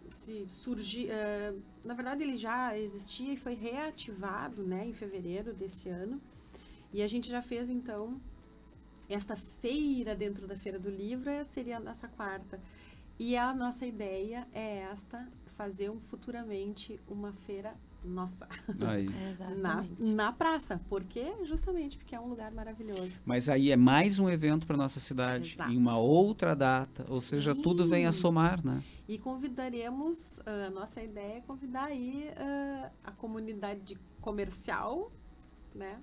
se 0.10 0.46
surgir, 0.48 1.08
uh, 1.08 1.62
na 1.86 1.94
verdade 1.94 2.24
ele 2.24 2.38
já 2.38 2.78
existia 2.78 3.34
e 3.34 3.38
foi 3.38 3.56
reativado, 3.56 4.64
né, 4.64 4.86
em 4.86 4.94
fevereiro 4.94 5.54
desse 5.54 5.90
ano. 5.90 6.22
E 6.94 7.02
a 7.02 7.08
gente 7.08 7.30
já 7.30 7.42
fez 7.42 7.70
então 7.70 8.20
esta 9.14 9.36
feira 9.36 10.16
dentro 10.16 10.48
da 10.48 10.58
Feira 10.58 10.80
do 10.80 10.90
Livro 10.90 11.30
é, 11.30 11.44
seria 11.44 11.80
nessa 11.80 12.08
quarta. 12.08 12.60
E 13.20 13.36
a 13.36 13.54
nossa 13.54 13.86
ideia 13.86 14.48
é 14.54 14.80
esta, 14.92 15.28
fazer 15.56 15.90
um, 15.90 16.00
futuramente 16.00 17.00
uma 17.08 17.34
feira 17.34 17.74
nossa. 18.04 18.48
Aí. 18.88 19.08
na, 19.58 19.86
na 20.00 20.32
praça. 20.32 20.80
Por 20.88 21.04
quê? 21.04 21.34
Justamente 21.44 21.98
porque 21.98 22.16
é 22.16 22.20
um 22.20 22.28
lugar 22.28 22.52
maravilhoso. 22.52 23.22
Mas 23.26 23.50
aí 23.50 23.72
é 23.72 23.76
mais 23.76 24.20
um 24.20 24.30
evento 24.30 24.68
para 24.68 24.78
nossa 24.78 25.00
cidade, 25.00 25.54
Exato. 25.54 25.72
em 25.72 25.78
uma 25.78 25.98
outra 25.98 26.56
data. 26.56 27.06
Ou 27.10 27.18
Sim. 27.18 27.28
seja, 27.28 27.56
tudo 27.56 27.88
vem 27.88 28.06
a 28.06 28.12
somar, 28.12 28.64
né? 28.66 28.84
E 29.08 29.18
convidaremos, 29.18 30.40
a 30.46 30.70
uh, 30.70 30.74
nossa 30.74 31.02
ideia 31.02 31.38
é 31.38 31.42
convidar 31.42 31.86
aí 31.86 32.30
uh, 32.32 32.92
a 33.04 33.12
comunidade 33.12 33.98
comercial, 34.22 35.12
né? 35.74 36.00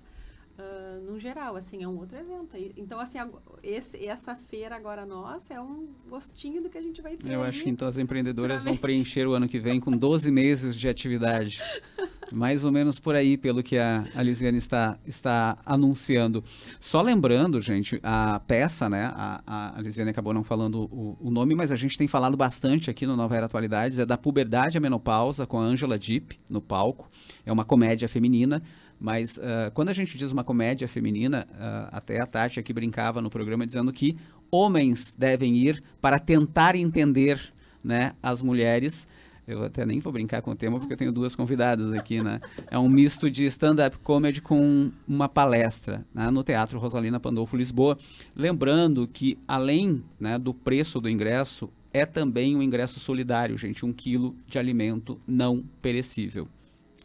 Uh, 0.57 1.11
no 1.11 1.19
geral, 1.19 1.57
assim, 1.57 1.83
é 1.83 1.87
um 1.87 1.97
outro 1.97 2.17
evento. 2.17 2.55
Então, 2.77 2.97
assim, 2.97 3.17
esse, 3.61 4.05
essa 4.05 4.37
feira 4.37 4.73
agora 4.73 5.05
nossa 5.05 5.53
é 5.53 5.59
um 5.59 5.89
gostinho 6.07 6.63
do 6.63 6.69
que 6.69 6.77
a 6.77 6.81
gente 6.81 7.01
vai 7.01 7.17
ter. 7.17 7.29
Eu 7.29 7.43
acho 7.43 7.61
que 7.61 7.69
então 7.69 7.85
as 7.85 7.97
empreendedoras 7.97 8.63
vão 8.63 8.77
preencher 8.77 9.27
o 9.27 9.33
ano 9.33 9.49
que 9.49 9.59
vem 9.59 9.81
com 9.81 9.91
12 9.91 10.31
meses 10.31 10.77
de 10.77 10.87
atividade. 10.87 11.61
Mais 12.31 12.63
ou 12.63 12.71
menos 12.71 12.99
por 12.99 13.15
aí, 13.15 13.37
pelo 13.37 13.61
que 13.61 13.77
a, 13.77 14.05
a 14.15 14.23
Lisiane 14.23 14.57
está, 14.57 14.97
está 15.05 15.57
anunciando. 15.65 16.43
Só 16.79 17.01
lembrando, 17.01 17.61
gente, 17.61 17.99
a 18.01 18.39
peça, 18.39 18.89
né? 18.89 19.11
A, 19.13 19.73
a 19.75 19.81
Lisiane 19.81 20.09
acabou 20.09 20.33
não 20.33 20.43
falando 20.43 20.89
o, 20.91 21.17
o, 21.19 21.29
nome, 21.29 21.53
mas 21.53 21.71
a 21.71 21.75
gente 21.75 21.97
tem 21.97 22.07
falado 22.07 22.35
bastante 22.35 22.89
aqui 22.89 23.05
no 23.05 23.15
Nova 23.15 23.35
Era 23.35 23.45
Atualidades. 23.45 23.99
É 23.99 24.05
da 24.05 24.17
Puberdade 24.17 24.77
à 24.77 24.81
Menopausa, 24.81 25.45
com 25.45 25.59
a 25.59 25.63
Angela 25.63 25.99
Deep 25.99 26.39
no 26.49 26.61
palco. 26.61 27.09
É 27.45 27.51
uma 27.51 27.65
comédia 27.65 28.07
feminina. 28.07 28.63
Mas 28.99 29.37
uh, 29.37 29.71
quando 29.73 29.89
a 29.89 29.93
gente 29.93 30.17
diz 30.17 30.31
uma 30.31 30.43
comédia 30.43 30.87
feminina, 30.87 31.47
uh, 31.51 31.89
até 31.91 32.19
a 32.19 32.25
Tati 32.25 32.59
aqui 32.59 32.73
brincava 32.73 33.21
no 33.21 33.29
programa 33.29 33.65
dizendo 33.65 33.91
que 33.91 34.17
homens 34.49 35.15
devem 35.17 35.55
ir 35.57 35.83
para 36.01 36.19
tentar 36.19 36.75
entender 36.75 37.53
né, 37.83 38.13
as 38.21 38.41
mulheres. 38.41 39.07
Eu 39.47 39.63
até 39.63 39.85
nem 39.85 39.99
vou 39.99 40.11
brincar 40.11 40.41
com 40.41 40.51
o 40.51 40.55
tema 40.55 40.79
porque 40.79 40.93
eu 40.93 40.97
tenho 40.97 41.11
duas 41.11 41.35
convidadas 41.35 41.93
aqui, 41.93 42.19
né? 42.19 42.41
É 42.71 42.79
um 42.79 42.89
misto 42.89 43.29
de 43.29 43.45
stand-up 43.45 43.95
comedy 43.99 44.41
com 44.41 44.91
uma 45.07 45.29
palestra 45.29 46.03
né, 46.11 46.31
no 46.31 46.43
Teatro 46.43 46.79
Rosalina 46.79 47.19
Pandolfo 47.19 47.55
Lisboa. 47.55 47.95
Lembrando 48.35 49.07
que, 49.07 49.37
além 49.47 50.03
né, 50.19 50.39
do 50.39 50.51
preço 50.51 50.99
do 50.99 51.07
ingresso, 51.07 51.69
é 51.93 52.07
também 52.07 52.55
um 52.55 52.63
ingresso 52.63 52.99
solidário, 52.99 53.55
gente, 53.55 53.85
um 53.85 53.93
quilo 53.93 54.35
de 54.47 54.57
alimento 54.57 55.21
não 55.27 55.63
perecível. 55.79 56.47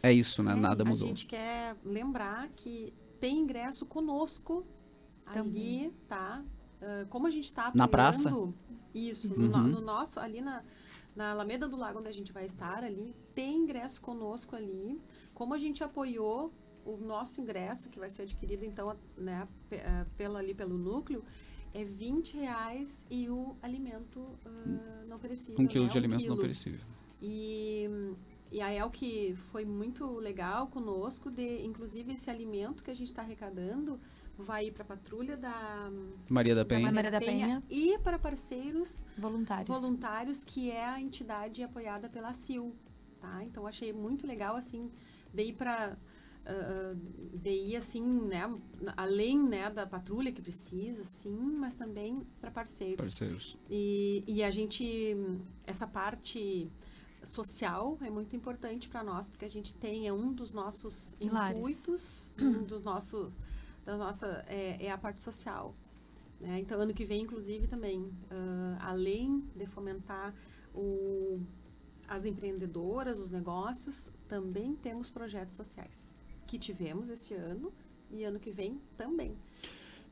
É 0.03 0.11
isso, 0.11 0.41
né? 0.41 0.53
É, 0.53 0.55
Nada 0.55 0.83
mudou. 0.83 1.05
A 1.05 1.07
gente 1.07 1.25
quer 1.25 1.75
lembrar 1.83 2.49
que 2.55 2.93
tem 3.19 3.37
ingresso 3.37 3.85
conosco 3.85 4.65
Também. 5.25 5.85
ali, 5.85 5.93
tá? 6.07 6.43
Uh, 6.81 7.07
como 7.07 7.27
a 7.27 7.31
gente 7.31 7.45
está 7.45 7.71
Na 7.75 7.87
praça? 7.87 8.31
Isso, 8.93 9.33
uhum. 9.33 9.47
no, 9.47 9.67
no, 9.67 9.81
nosso, 9.81 10.19
ali 10.19 10.41
na, 10.41 10.63
na 11.15 11.31
Alameda 11.31 11.67
do 11.67 11.77
Lago, 11.77 11.99
onde 11.99 12.09
a 12.09 12.13
gente 12.13 12.31
vai 12.33 12.45
estar 12.45 12.83
ali, 12.83 13.15
tem 13.33 13.57
ingresso 13.57 14.01
conosco 14.01 14.55
ali. 14.55 14.99
Como 15.33 15.53
a 15.53 15.57
gente 15.57 15.83
apoiou 15.83 16.51
o 16.83 16.97
nosso 16.97 17.39
ingresso, 17.39 17.89
que 17.89 17.99
vai 17.99 18.09
ser 18.09 18.23
adquirido, 18.23 18.65
então, 18.65 18.97
né, 19.15 19.47
ah, 19.85 20.05
pelo, 20.17 20.35
ali 20.35 20.53
pelo 20.53 20.77
núcleo, 20.77 21.23
é 21.73 21.85
20 21.85 22.35
reais 22.37 23.05
e 23.09 23.29
o 23.29 23.55
alimento 23.61 24.19
uh, 24.19 25.07
não 25.07 25.19
perecível. 25.19 25.63
Um 25.63 25.67
quilo 25.67 25.85
né? 25.85 25.91
de 25.91 25.97
um 25.97 25.99
alimento 25.99 26.21
quilo. 26.21 26.35
não 26.35 26.41
perecível. 26.41 26.79
E 27.21 27.87
e 28.51 28.61
a 28.61 28.71
El 28.73 28.89
que 28.89 29.33
foi 29.51 29.63
muito 29.63 30.19
legal 30.19 30.67
conosco, 30.67 31.31
de 31.31 31.65
inclusive 31.65 32.11
esse 32.13 32.29
alimento 32.29 32.83
que 32.83 32.91
a 32.91 32.93
gente 32.93 33.07
está 33.07 33.21
arrecadando 33.21 33.99
vai 34.37 34.65
ir 34.65 34.71
para 34.71 34.83
a 34.83 34.85
patrulha 34.85 35.37
da 35.37 35.89
Maria 36.27 36.55
da 36.55 36.65
Penha, 36.65 36.87
da 36.87 36.91
Maria 36.91 37.11
da 37.11 37.19
Penha, 37.19 37.63
e 37.69 37.97
para 37.99 38.19
parceiros 38.19 39.05
voluntários. 39.17 39.67
voluntários, 39.67 40.43
que 40.43 40.69
é 40.69 40.83
a 40.83 40.99
entidade 40.99 41.63
apoiada 41.63 42.09
pela 42.09 42.33
CIL. 42.33 42.75
Tá? 43.19 43.43
Então 43.45 43.67
achei 43.67 43.93
muito 43.93 44.25
legal 44.25 44.55
assim, 44.55 44.91
de 45.33 45.43
ir 45.43 45.53
para 45.53 45.95
uh, 46.45 47.37
de 47.37 47.51
ir 47.51 47.75
assim, 47.75 48.01
né, 48.01 48.51
além 48.97 49.41
né, 49.47 49.69
da 49.69 49.85
patrulha 49.85 50.31
que 50.31 50.41
precisa, 50.41 51.03
sim, 51.03 51.55
mas 51.57 51.75
também 51.75 52.25
para 52.39 52.51
parceiros. 52.51 52.97
Parceiros. 52.97 53.57
E, 53.69 54.23
e 54.27 54.43
a 54.43 54.51
gente, 54.51 55.15
essa 55.65 55.87
parte 55.87 56.69
social 57.23 57.97
é 58.01 58.09
muito 58.09 58.35
importante 58.35 58.89
para 58.89 59.03
nós, 59.03 59.29
porque 59.29 59.45
a 59.45 59.49
gente 59.49 59.75
tem, 59.75 60.07
é 60.07 60.13
um 60.13 60.33
dos 60.33 60.51
nossos 60.53 61.15
Pilares. 61.15 61.57
intuitos, 61.57 62.33
um 62.39 62.63
dos 62.63 62.83
nossos, 62.83 63.33
da 63.85 63.97
nossa, 63.97 64.43
é, 64.47 64.85
é 64.85 64.91
a 64.91 64.97
parte 64.97 65.21
social. 65.21 65.73
Né? 66.39 66.59
Então, 66.59 66.81
ano 66.81 66.93
que 66.93 67.05
vem, 67.05 67.21
inclusive, 67.21 67.67
também, 67.67 68.01
uh, 68.01 68.77
além 68.79 69.43
de 69.55 69.65
fomentar 69.65 70.33
o, 70.73 71.39
as 72.07 72.25
empreendedoras, 72.25 73.19
os 73.19 73.31
negócios, 73.31 74.11
também 74.27 74.75
temos 74.75 75.09
projetos 75.09 75.55
sociais, 75.55 76.17
que 76.47 76.57
tivemos 76.57 77.09
este 77.09 77.33
ano 77.33 77.71
e 78.09 78.23
ano 78.23 78.39
que 78.39 78.51
vem 78.51 78.81
também. 78.97 79.37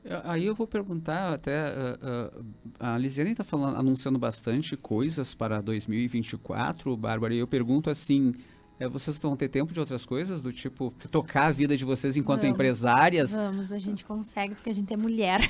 É, 0.03 0.21
aí 0.23 0.45
eu 0.45 0.55
vou 0.55 0.65
perguntar 0.65 1.33
até 1.33 1.71
uh, 1.71 2.39
uh, 2.39 2.45
a 2.79 2.97
Lisiane 2.97 3.31
está 3.31 3.43
falando, 3.43 3.77
anunciando 3.77 4.17
bastante 4.17 4.77
coisas 4.77 5.33
para 5.33 5.61
2024, 5.61 6.95
Bárbara. 6.95 7.33
E 7.33 7.39
eu 7.39 7.47
pergunto 7.47 7.89
assim, 7.89 8.33
é, 8.79 8.87
vocês 8.87 9.19
vão 9.19 9.35
ter 9.35 9.49
tempo 9.49 9.73
de 9.73 9.79
outras 9.79 10.05
coisas, 10.05 10.41
do 10.41 10.53
tipo 10.53 10.93
tocar 11.11 11.47
a 11.47 11.51
vida 11.51 11.75
de 11.75 11.83
vocês 11.83 12.15
enquanto 12.15 12.41
vamos, 12.41 12.53
empresárias? 12.53 13.33
Vamos, 13.33 13.73
a 13.73 13.77
gente 13.77 14.05
consegue 14.05 14.55
porque 14.55 14.69
a 14.69 14.73
gente 14.73 14.93
é 14.93 14.97
mulher. 14.97 15.41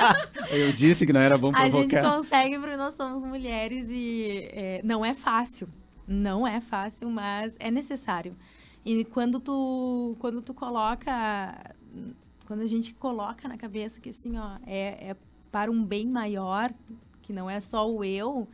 eu 0.50 0.72
disse 0.72 1.04
que 1.04 1.12
não 1.12 1.20
era 1.20 1.36
bom 1.36 1.52
provocar. 1.52 1.78
A 1.78 1.80
gente 1.82 2.00
consegue 2.00 2.58
porque 2.58 2.76
nós 2.76 2.94
somos 2.94 3.22
mulheres 3.22 3.88
e 3.90 4.48
é, 4.52 4.80
não 4.82 5.04
é 5.04 5.12
fácil, 5.12 5.68
não 6.06 6.46
é 6.46 6.62
fácil, 6.62 7.10
mas 7.10 7.54
é 7.58 7.70
necessário. 7.70 8.34
E 8.86 9.04
quando 9.04 9.38
tu 9.38 10.16
quando 10.18 10.40
tu 10.40 10.54
coloca 10.54 11.76
quando 12.48 12.62
a 12.62 12.66
gente 12.66 12.94
coloca 12.94 13.46
na 13.46 13.58
cabeça 13.58 14.00
que 14.00 14.08
assim, 14.08 14.38
ó, 14.38 14.56
é, 14.66 15.10
é 15.10 15.16
para 15.52 15.70
um 15.70 15.84
bem 15.84 16.06
maior, 16.06 16.72
que 17.20 17.30
não 17.30 17.48
é 17.48 17.60
só 17.60 17.86
o 17.86 18.02
eu, 18.02 18.48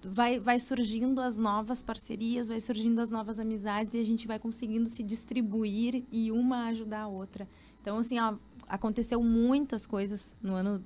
vai, 0.00 0.38
vai 0.38 0.60
surgindo 0.60 1.20
as 1.20 1.36
novas 1.36 1.82
parcerias, 1.82 2.46
vai 2.46 2.60
surgindo 2.60 3.00
as 3.00 3.10
novas 3.10 3.40
amizades 3.40 3.94
e 3.94 3.98
a 3.98 4.04
gente 4.04 4.28
vai 4.28 4.38
conseguindo 4.38 4.88
se 4.88 5.02
distribuir 5.02 6.04
e 6.12 6.30
uma 6.30 6.66
ajudar 6.66 7.00
a 7.00 7.08
outra. 7.08 7.48
Então, 7.82 7.98
assim, 7.98 8.20
ó, 8.20 8.36
aconteceu 8.68 9.20
muitas 9.20 9.84
coisas 9.84 10.32
no 10.40 10.54
ano, 10.54 10.84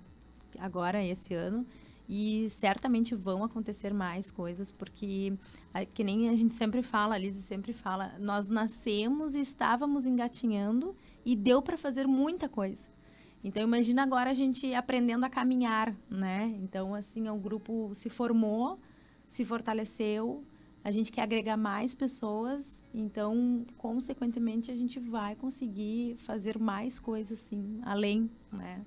agora, 0.59 1.05
esse 1.05 1.35
ano, 1.35 1.67
e 2.15 2.51
certamente 2.51 3.15
vão 3.15 3.43
acontecer 3.43 3.95
mais 3.95 4.31
coisas, 4.31 4.71
porque, 4.71 5.33
que 5.95 6.05
nem 6.05 6.29
a 6.29 6.37
gente 6.37 6.53
sempre 6.53 6.83
fala, 6.83 7.15
a 7.15 7.19
Liz 7.19 7.35
sempre 7.37 7.73
fala, 7.73 8.15
nós 8.19 8.51
nascemos 8.51 9.35
e 9.35 9.41
estávamos 9.41 10.05
engatinhando 10.05 10.95
e 11.25 11.35
deu 11.35 11.63
para 11.63 11.79
fazer 11.79 12.07
muita 12.07 12.51
coisa. 12.51 12.87
Então, 13.43 13.63
imagina 13.63 14.03
agora 14.03 14.29
a 14.29 14.35
gente 14.35 14.75
aprendendo 14.75 15.25
a 15.25 15.31
caminhar, 15.31 15.97
né? 16.11 16.55
Então, 16.61 16.95
assim, 16.95 17.31
o 17.31 17.37
grupo 17.39 17.95
se 17.95 18.11
formou, 18.11 18.79
se 19.27 19.43
fortaleceu, 19.43 20.45
a 20.85 20.91
gente 20.91 21.11
quer 21.11 21.23
agregar 21.23 21.57
mais 21.57 21.95
pessoas, 21.95 22.79
então, 22.93 23.65
consequentemente, 23.79 24.71
a 24.71 24.77
gente 24.77 25.01
vai 25.01 25.35
conseguir 25.35 26.17
fazer 26.19 26.59
mais 26.59 27.01
coisas, 27.01 27.41
assim, 27.41 27.81
além, 27.85 28.31
né? 28.53 28.81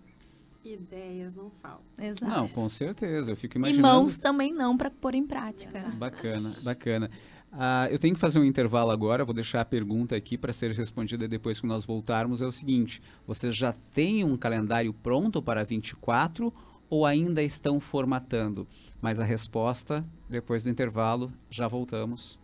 Ideias 0.73 1.35
não 1.35 1.49
faltam. 1.49 1.85
Exato. 1.97 2.31
Não, 2.31 2.47
com 2.47 2.67
certeza. 2.69 3.31
Eu 3.31 3.35
fico 3.35 3.57
imaginando. 3.57 3.79
E 3.79 3.81
mãos 3.81 4.17
também 4.17 4.53
não 4.53 4.77
para 4.77 4.89
pôr 4.89 5.15
em 5.15 5.25
prática. 5.25 5.79
Bacana, 5.95 6.55
bacana. 6.63 7.09
Uh, 7.55 7.87
eu 7.89 7.97
tenho 7.97 8.13
que 8.13 8.19
fazer 8.19 8.37
um 8.37 8.43
intervalo 8.43 8.91
agora, 8.91 9.23
vou 9.23 9.33
deixar 9.33 9.61
a 9.61 9.65
pergunta 9.65 10.13
aqui 10.13 10.37
para 10.37 10.51
ser 10.51 10.71
respondida 10.71 11.25
depois 11.25 11.59
que 11.61 11.65
nós 11.65 11.85
voltarmos. 11.85 12.41
É 12.41 12.45
o 12.45 12.51
seguinte: 12.51 13.01
vocês 13.25 13.55
já 13.55 13.73
têm 13.93 14.25
um 14.25 14.35
calendário 14.35 14.93
pronto 14.93 15.41
para 15.41 15.63
24 15.63 16.53
ou 16.89 17.05
ainda 17.05 17.41
estão 17.41 17.79
formatando? 17.79 18.67
Mas 19.01 19.19
a 19.19 19.23
resposta, 19.23 20.05
depois 20.29 20.63
do 20.63 20.69
intervalo, 20.69 21.31
já 21.49 21.67
voltamos. 21.67 22.37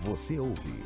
Você 0.00 0.38
ouve 0.38 0.85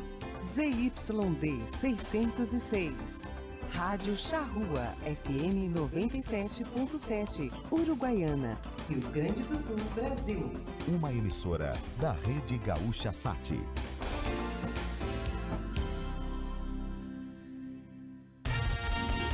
ZYD 0.53 1.63
606. 1.65 3.31
Rádio 3.73 4.17
Charrua 4.17 4.93
FM 5.05 5.71
97.7, 5.73 7.49
Uruguaiana, 7.71 8.57
Rio 8.89 8.99
Grande 9.11 9.43
do 9.43 9.55
Sul, 9.55 9.77
Brasil. 9.95 10.51
Uma 10.89 11.09
emissora 11.13 11.71
da 12.01 12.11
Rede 12.11 12.57
Gaúcha 12.57 13.13
Sat. 13.13 13.53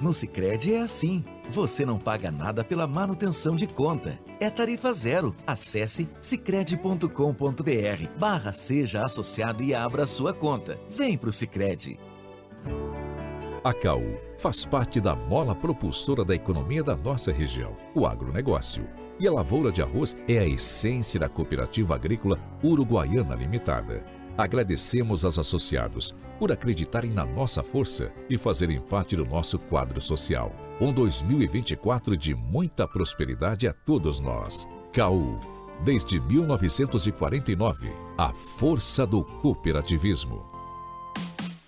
No 0.00 0.12
Sicredi 0.12 0.74
é 0.74 0.80
assim. 0.80 1.24
Você 1.50 1.84
não 1.84 1.98
paga 1.98 2.30
nada 2.30 2.62
pela 2.62 2.86
manutenção 2.86 3.56
de 3.56 3.66
conta. 3.66 4.18
É 4.38 4.48
tarifa 4.48 4.92
zero. 4.92 5.34
Acesse 5.44 6.08
sicredi.com.br 6.20 7.08
barra 8.18 8.52
seja 8.52 9.04
associado 9.04 9.62
e 9.62 9.74
abra 9.74 10.06
sua 10.06 10.32
conta. 10.32 10.78
Vem 10.88 11.18
pro 11.18 11.32
Sicredi. 11.32 11.98
A 13.64 13.74
CAU 13.74 14.02
faz 14.38 14.64
parte 14.64 15.00
da 15.00 15.16
mola 15.16 15.54
propulsora 15.54 16.24
da 16.24 16.34
economia 16.34 16.82
da 16.84 16.96
nossa 16.96 17.32
região, 17.32 17.76
o 17.92 18.06
agronegócio. 18.06 18.88
E 19.18 19.26
a 19.26 19.32
lavoura 19.32 19.72
de 19.72 19.82
arroz 19.82 20.16
é 20.28 20.38
a 20.38 20.46
essência 20.46 21.18
da 21.18 21.28
cooperativa 21.28 21.96
agrícola 21.96 22.38
Uruguaiana 22.62 23.34
Limitada. 23.34 24.04
Agradecemos 24.38 25.24
aos 25.24 25.36
associados 25.36 26.14
por 26.38 26.52
acreditarem 26.52 27.10
na 27.10 27.26
nossa 27.26 27.60
força 27.60 28.12
e 28.30 28.38
fazerem 28.38 28.80
parte 28.80 29.16
do 29.16 29.24
nosso 29.26 29.58
quadro 29.58 30.00
social. 30.00 30.54
Um 30.80 30.92
2024 30.92 32.16
de 32.16 32.36
muita 32.36 32.86
prosperidade 32.86 33.66
a 33.66 33.72
todos 33.72 34.20
nós. 34.20 34.68
CAU, 34.92 35.40
desde 35.84 36.20
1949, 36.20 37.88
a 38.16 38.32
força 38.32 39.04
do 39.04 39.24
cooperativismo. 39.24 40.57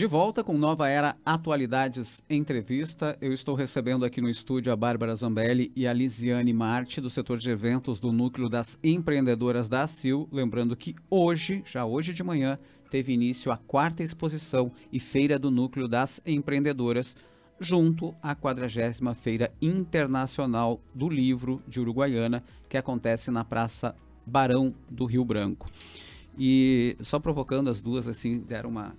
De 0.00 0.06
volta 0.06 0.42
com 0.42 0.56
Nova 0.56 0.88
Era 0.88 1.14
Atualidades 1.26 2.24
Entrevista, 2.30 3.18
eu 3.20 3.34
estou 3.34 3.54
recebendo 3.54 4.02
aqui 4.02 4.18
no 4.20 4.30
estúdio 4.30 4.72
a 4.72 4.76
Bárbara 4.76 5.14
Zambelli 5.14 5.70
e 5.76 5.86
a 5.86 5.92
Lisiane 5.92 6.54
Marte, 6.54 7.02
do 7.02 7.10
setor 7.10 7.36
de 7.36 7.50
eventos 7.50 8.00
do 8.00 8.10
Núcleo 8.10 8.48
das 8.48 8.78
Empreendedoras 8.82 9.68
da 9.68 9.82
ACIL. 9.82 10.26
Lembrando 10.32 10.74
que 10.74 10.96
hoje, 11.10 11.62
já 11.66 11.84
hoje 11.84 12.14
de 12.14 12.22
manhã, 12.22 12.58
teve 12.88 13.12
início 13.12 13.52
a 13.52 13.58
quarta 13.58 14.02
exposição 14.02 14.72
e 14.90 14.98
feira 14.98 15.38
do 15.38 15.50
Núcleo 15.50 15.86
das 15.86 16.18
Empreendedoras, 16.24 17.14
junto 17.60 18.14
à 18.22 18.34
40 18.34 19.14
Feira 19.16 19.52
Internacional 19.60 20.80
do 20.94 21.10
Livro 21.10 21.62
de 21.68 21.78
Uruguaiana, 21.78 22.42
que 22.68 22.78
acontece 22.78 23.30
na 23.30 23.44
Praça 23.44 23.94
Barão 24.24 24.74
do 24.88 25.04
Rio 25.04 25.26
Branco. 25.26 25.68
E 26.38 26.96
só 27.00 27.18
provocando 27.18 27.68
as 27.68 27.80
duas, 27.80 28.08
assim, 28.08 28.38
deram 28.38 28.70
uma 28.70 28.94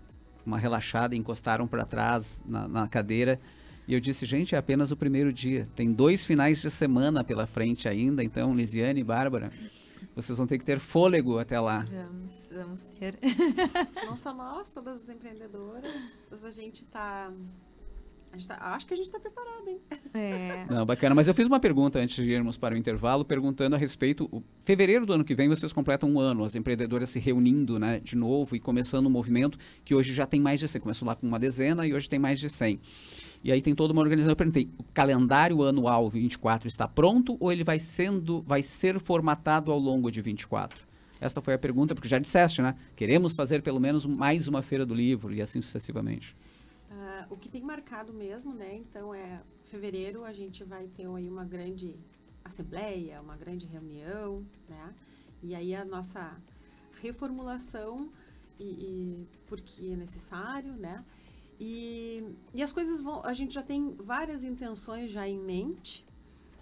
uma 0.46 0.58
relaxada, 0.58 1.16
encostaram 1.16 1.68
para 1.68 1.86
trás 1.86 2.42
na, 2.46 2.68
na, 2.68 2.88
cadeira. 2.88 3.40
E 3.88 3.94
eu 3.94 4.00
disse, 4.00 4.26
gente, 4.26 4.56
é 4.56 4.58
apenas 4.58 4.92
o 4.92 4.98
primeiro 4.98 5.32
dia. 5.34 5.68
Tem 5.76 5.92
dois 5.92 6.26
finais 6.26 6.62
de 6.62 6.72
semana 6.72 7.24
pela 7.24 7.46
frente 7.46 7.88
ainda. 7.88 8.24
Então, 8.24 8.56
Lisiane 8.56 9.02
e 9.02 9.04
Bárbara, 9.04 9.52
vocês 10.16 10.38
vão 10.38 10.48
ter 10.48 10.58
que 10.58 10.66
ter 10.66 10.80
fôlego 10.80 11.40
até 11.40 11.60
lá. 11.60 11.86
Vamos, 11.90 12.34
vamos 12.52 12.84
ter. 13.00 13.18
Não 14.06 14.16
só 14.16 14.34
nós, 14.34 14.70
todas 14.70 15.04
as 15.04 15.10
empreendedoras, 15.10 15.86
a 16.44 16.52
gente 16.52 16.78
está 16.78 17.32
Tá, 18.48 18.58
acho 18.76 18.88
que 18.88 18.94
a 18.94 18.98
gente 18.98 19.06
está 19.06 19.20
preparado, 19.20 19.68
hein? 19.68 19.80
É. 20.14 20.66
Não, 20.72 20.86
bacana. 20.86 21.14
Mas 21.14 21.28
eu 21.28 21.34
fiz 21.34 21.48
uma 21.48 21.60
pergunta 21.60 22.00
antes 22.00 22.24
de 22.24 22.32
irmos 22.32 22.58
para 22.58 22.74
o 22.74 22.78
intervalo, 22.78 23.26
perguntando 23.26 23.76
a 23.76 23.80
respeito. 23.80 24.30
O, 24.32 24.42
fevereiro 24.64 25.06
do 25.06 25.14
ano 25.14 25.24
que 25.24 25.36
vem 25.36 25.50
vocês 25.50 25.74
completam 25.74 26.10
um 26.10 26.20
ano, 26.20 26.44
as 26.44 26.56
empreendedoras 26.56 27.10
se 27.10 27.20
reunindo 27.20 27.78
né, 27.78 28.00
de 28.00 28.16
novo 28.16 28.56
e 28.56 28.60
começando 28.60 29.06
um 29.08 29.10
movimento 29.10 29.58
que 29.84 29.94
hoje 29.94 30.14
já 30.14 30.26
tem 30.26 30.40
mais 30.40 30.60
de 30.60 30.68
100. 30.68 30.82
Começou 30.82 31.08
lá 31.08 31.16
com 31.16 31.28
uma 31.28 31.38
dezena 31.38 31.86
e 31.86 31.94
hoje 31.94 32.10
tem 32.10 32.20
mais 32.20 32.40
de 32.40 32.50
100. 32.50 32.80
E 33.44 33.52
aí 33.52 33.62
tem 33.62 33.76
toda 33.76 33.92
uma 33.92 34.02
organização. 34.02 34.32
Eu 34.32 34.36
perguntei, 34.36 34.70
o 34.78 34.84
calendário 34.94 35.64
anual 35.64 36.10
24 36.10 36.68
está 36.68 36.88
pronto 36.88 37.36
ou 37.40 37.52
ele 37.52 37.64
vai 37.64 37.80
sendo, 37.80 38.42
vai 38.44 38.64
ser 38.64 39.00
formatado 39.00 39.72
ao 39.72 39.80
longo 39.80 40.10
de 40.10 40.22
24? 40.22 40.88
Esta 41.20 41.42
foi 41.42 41.54
a 41.54 41.58
pergunta, 41.58 41.94
porque 41.94 42.10
já 42.10 42.18
disseste, 42.18 42.62
né? 42.64 42.76
Queremos 42.96 43.36
fazer 43.36 43.62
pelo 43.62 43.80
menos 43.80 44.06
mais 44.06 44.48
uma 44.48 44.64
feira 44.64 44.86
do 44.86 44.96
livro 44.96 45.34
e 45.34 45.42
assim 45.42 45.62
sucessivamente. 45.62 46.36
O 47.30 47.38
que 47.38 47.50
tem 47.50 47.62
marcado 47.62 48.14
mesmo, 48.14 48.54
né? 48.54 48.76
Então 48.76 49.14
é 49.14 49.42
fevereiro 49.66 50.24
a 50.24 50.34
gente 50.34 50.64
vai 50.64 50.88
ter 50.88 51.08
aí 51.08 51.30
uma 51.30 51.46
grande 51.46 51.96
assembleia, 52.44 53.22
uma 53.22 53.38
grande 53.38 53.66
reunião, 53.66 54.46
né? 54.68 54.94
E 55.42 55.56
aí 55.56 55.76
a 55.76 55.86
nossa 55.86 56.40
reformulação 57.02 58.12
e, 58.60 58.64
e 58.64 59.28
porque 59.48 59.92
é 59.92 59.96
necessário, 59.96 60.74
né? 60.74 61.04
E, 61.60 62.24
e 62.54 62.64
as 62.64 62.72
coisas 62.72 63.02
vão, 63.02 63.24
a 63.24 63.34
gente 63.34 63.54
já 63.54 63.62
tem 63.62 63.94
várias 63.96 64.44
intenções 64.44 65.12
já 65.12 65.28
em 65.28 65.40
mente, 65.40 66.06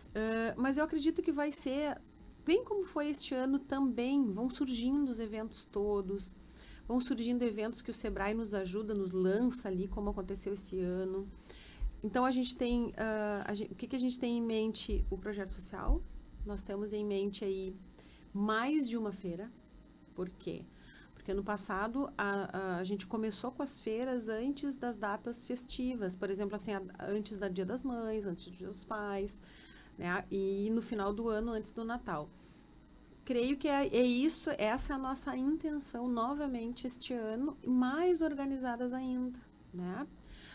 uh, 0.10 0.62
mas 0.62 0.78
eu 0.78 0.84
acredito 0.84 1.22
que 1.22 1.32
vai 1.32 1.52
ser 1.52 1.98
bem 2.45 2.63
como 2.65 2.84
foi 2.84 3.10
este 3.10 3.34
ano 3.34 3.60
também, 3.60 4.32
vão 4.34 4.50
surgindo 4.50 5.10
os 5.10 5.19
eventos 5.19 5.65
todos, 5.65 6.36
vão 6.89 6.99
surgindo 6.99 7.43
eventos 7.43 7.84
que 7.84 7.91
o 7.91 7.93
Sebrae 7.93 8.34
nos 8.34 8.56
ajuda, 8.56 8.95
nos 8.95 9.12
lança 9.12 9.67
ali, 9.67 9.88
como 9.88 10.10
aconteceu 10.10 10.54
esse 10.54 10.80
ano. 10.80 11.30
Então 12.04 12.25
a 12.25 12.32
gente 12.32 12.56
tem, 12.56 12.88
uh, 12.88 13.54
gente, 13.56 13.71
o 13.71 13.75
que, 13.75 13.88
que 13.88 13.95
a 13.95 13.99
gente 13.99 14.19
tem 14.19 14.39
em 14.39 14.41
mente? 14.41 15.06
O 15.08 15.15
projeto 15.15 15.54
social. 15.54 16.02
Nós 16.43 16.63
temos 16.63 16.91
em 16.91 17.06
mente 17.06 17.45
aí 17.45 17.75
mais 18.34 18.89
de 18.89 18.97
uma 18.97 19.12
feira. 19.12 19.52
Por 20.15 20.32
quê? 20.32 20.65
Porque 21.13 21.32
no 21.32 21.43
passado 21.43 22.12
a, 22.17 22.58
a, 22.58 22.78
a, 22.78 22.84
gente 22.84 23.06
começou 23.06 23.52
com 23.52 23.62
as 23.62 23.80
feiras 23.80 24.28
antes 24.28 24.75
das 24.75 24.97
datas 24.97 25.45
festivas, 25.45 26.15
por 26.15 26.32
exemplo, 26.32 26.56
assim, 26.56 26.73
a, 26.73 26.82
antes 27.02 27.38
da 27.38 27.47
Dia 27.47 27.67
das 27.67 27.84
Mães, 27.84 28.25
antes 28.25 28.45
do 28.45 28.52
Dia 28.52 28.67
dos 28.67 28.84
Pais, 28.84 29.39
né? 29.95 30.25
E 30.32 30.71
no 30.71 30.82
final 30.82 31.13
do 31.13 31.30
ano, 31.30 31.52
antes 31.52 31.71
do 31.71 31.86
Natal 31.86 32.28
creio 33.30 33.58
que 33.58 33.68
é, 33.68 33.86
é, 33.86 34.02
isso, 34.02 34.50
essa 34.58 34.94
é 34.94 34.96
a 34.96 34.98
nossa 34.98 35.38
intenção 35.38 36.08
novamente 36.08 36.88
este 36.88 37.13
ano, 37.13 37.56
mais 37.63 38.22
organizadas 38.22 38.92
ainda, 38.92 39.38
né? 39.72 40.08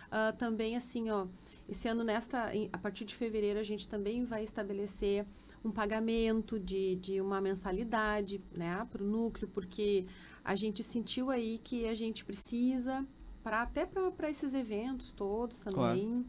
Uh, 0.06 0.36
também 0.36 0.74
assim, 0.74 1.08
ó, 1.08 1.28
esse 1.68 1.86
ano 1.86 2.02
nesta, 2.02 2.50
a 2.72 2.78
partir 2.78 3.04
de 3.04 3.14
fevereiro 3.14 3.60
a 3.60 3.62
gente 3.62 3.86
também 3.86 4.24
vai 4.24 4.42
estabelecer 4.42 5.24
um 5.64 5.70
pagamento 5.70 6.58
de, 6.58 6.96
de 6.96 7.20
uma 7.20 7.40
mensalidade, 7.40 8.42
né, 8.52 8.84
para 8.90 9.04
o 9.04 9.06
núcleo, 9.06 9.48
porque 9.54 10.04
a 10.44 10.56
gente 10.56 10.82
sentiu 10.82 11.30
aí 11.30 11.60
que 11.62 11.86
a 11.86 11.94
gente 11.94 12.24
precisa 12.24 13.06
para 13.40 13.62
até 13.62 13.86
para 13.86 14.28
esses 14.28 14.52
eventos 14.52 15.12
todos 15.12 15.60
também 15.60 15.74
claro. 15.76 16.26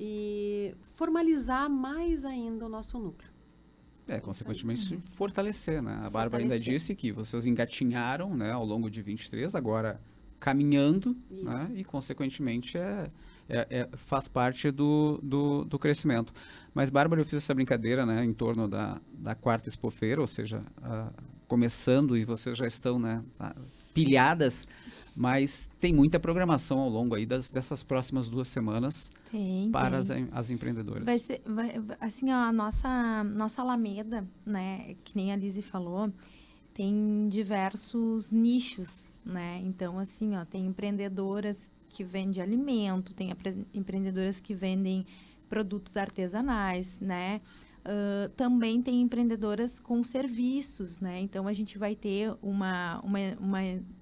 e 0.00 0.74
formalizar 0.80 1.68
mais 1.68 2.24
ainda 2.24 2.64
o 2.64 2.70
nosso 2.70 2.98
núcleo. 2.98 3.33
É, 4.06 4.20
consequentemente 4.20 4.98
fortalecer, 4.98 5.82
né? 5.82 5.98
A 6.02 6.10
Bárbara 6.10 6.42
ainda 6.42 6.60
disse 6.60 6.94
que 6.94 7.10
vocês 7.10 7.46
engatinharam, 7.46 8.36
né, 8.36 8.52
ao 8.52 8.64
longo 8.64 8.90
de 8.90 9.00
23, 9.00 9.54
agora 9.54 10.00
caminhando, 10.38 11.16
né? 11.30 11.68
E 11.74 11.82
consequentemente 11.84 12.76
é, 12.76 13.10
é, 13.48 13.66
é, 13.70 13.88
faz 13.96 14.28
parte 14.28 14.70
do, 14.70 15.18
do, 15.22 15.64
do, 15.64 15.78
crescimento. 15.78 16.34
Mas, 16.74 16.90
Bárbara, 16.90 17.22
eu 17.22 17.24
fiz 17.24 17.34
essa 17.34 17.54
brincadeira, 17.54 18.04
né, 18.04 18.22
em 18.22 18.32
torno 18.34 18.68
da, 18.68 19.00
da 19.10 19.34
quarta 19.34 19.70
expofeira, 19.70 20.20
ou 20.20 20.26
seja, 20.26 20.60
começando 21.48 22.14
e 22.14 22.26
vocês 22.26 22.58
já 22.58 22.66
estão, 22.66 22.98
né, 22.98 23.24
pilhadas, 23.94 24.66
mas 25.16 25.70
tem 25.80 25.94
muita 25.94 26.18
programação 26.18 26.80
ao 26.80 26.88
longo 26.88 27.14
aí 27.14 27.24
das, 27.24 27.50
dessas 27.50 27.82
próximas 27.82 28.28
duas 28.28 28.48
semanas 28.48 29.12
tem, 29.30 29.70
para 29.70 30.02
tem. 30.02 30.24
As, 30.24 30.28
as 30.32 30.50
empreendedoras. 30.50 31.04
Vai 31.04 31.18
ser, 31.18 31.40
vai, 31.46 31.80
assim, 32.00 32.32
ó, 32.32 32.36
a 32.36 32.52
nossa, 32.52 33.24
nossa 33.24 33.62
Alameda, 33.62 34.26
né, 34.44 34.96
que 35.04 35.16
nem 35.16 35.32
a 35.32 35.36
Lizzie 35.36 35.62
falou, 35.62 36.12
tem 36.74 37.28
diversos 37.28 38.32
nichos, 38.32 39.04
né? 39.24 39.62
Então, 39.64 39.98
assim, 39.98 40.36
ó, 40.36 40.44
tem 40.44 40.66
empreendedoras 40.66 41.70
que 41.88 42.02
vendem 42.02 42.42
alimento, 42.42 43.14
tem 43.14 43.30
empreendedoras 43.72 44.40
que 44.40 44.52
vendem 44.52 45.06
produtos 45.48 45.96
artesanais, 45.96 46.98
né? 46.98 47.40
Uh, 47.84 48.30
também 48.30 48.80
tem 48.80 49.02
empreendedoras 49.02 49.78
com 49.78 50.02
serviços, 50.02 51.00
né? 51.00 51.20
Então 51.20 51.46
a 51.46 51.52
gente 51.52 51.76
vai 51.76 51.94
ter 51.94 52.34
uma, 52.40 52.98
uma, 53.00 53.18
uma 53.38 53.58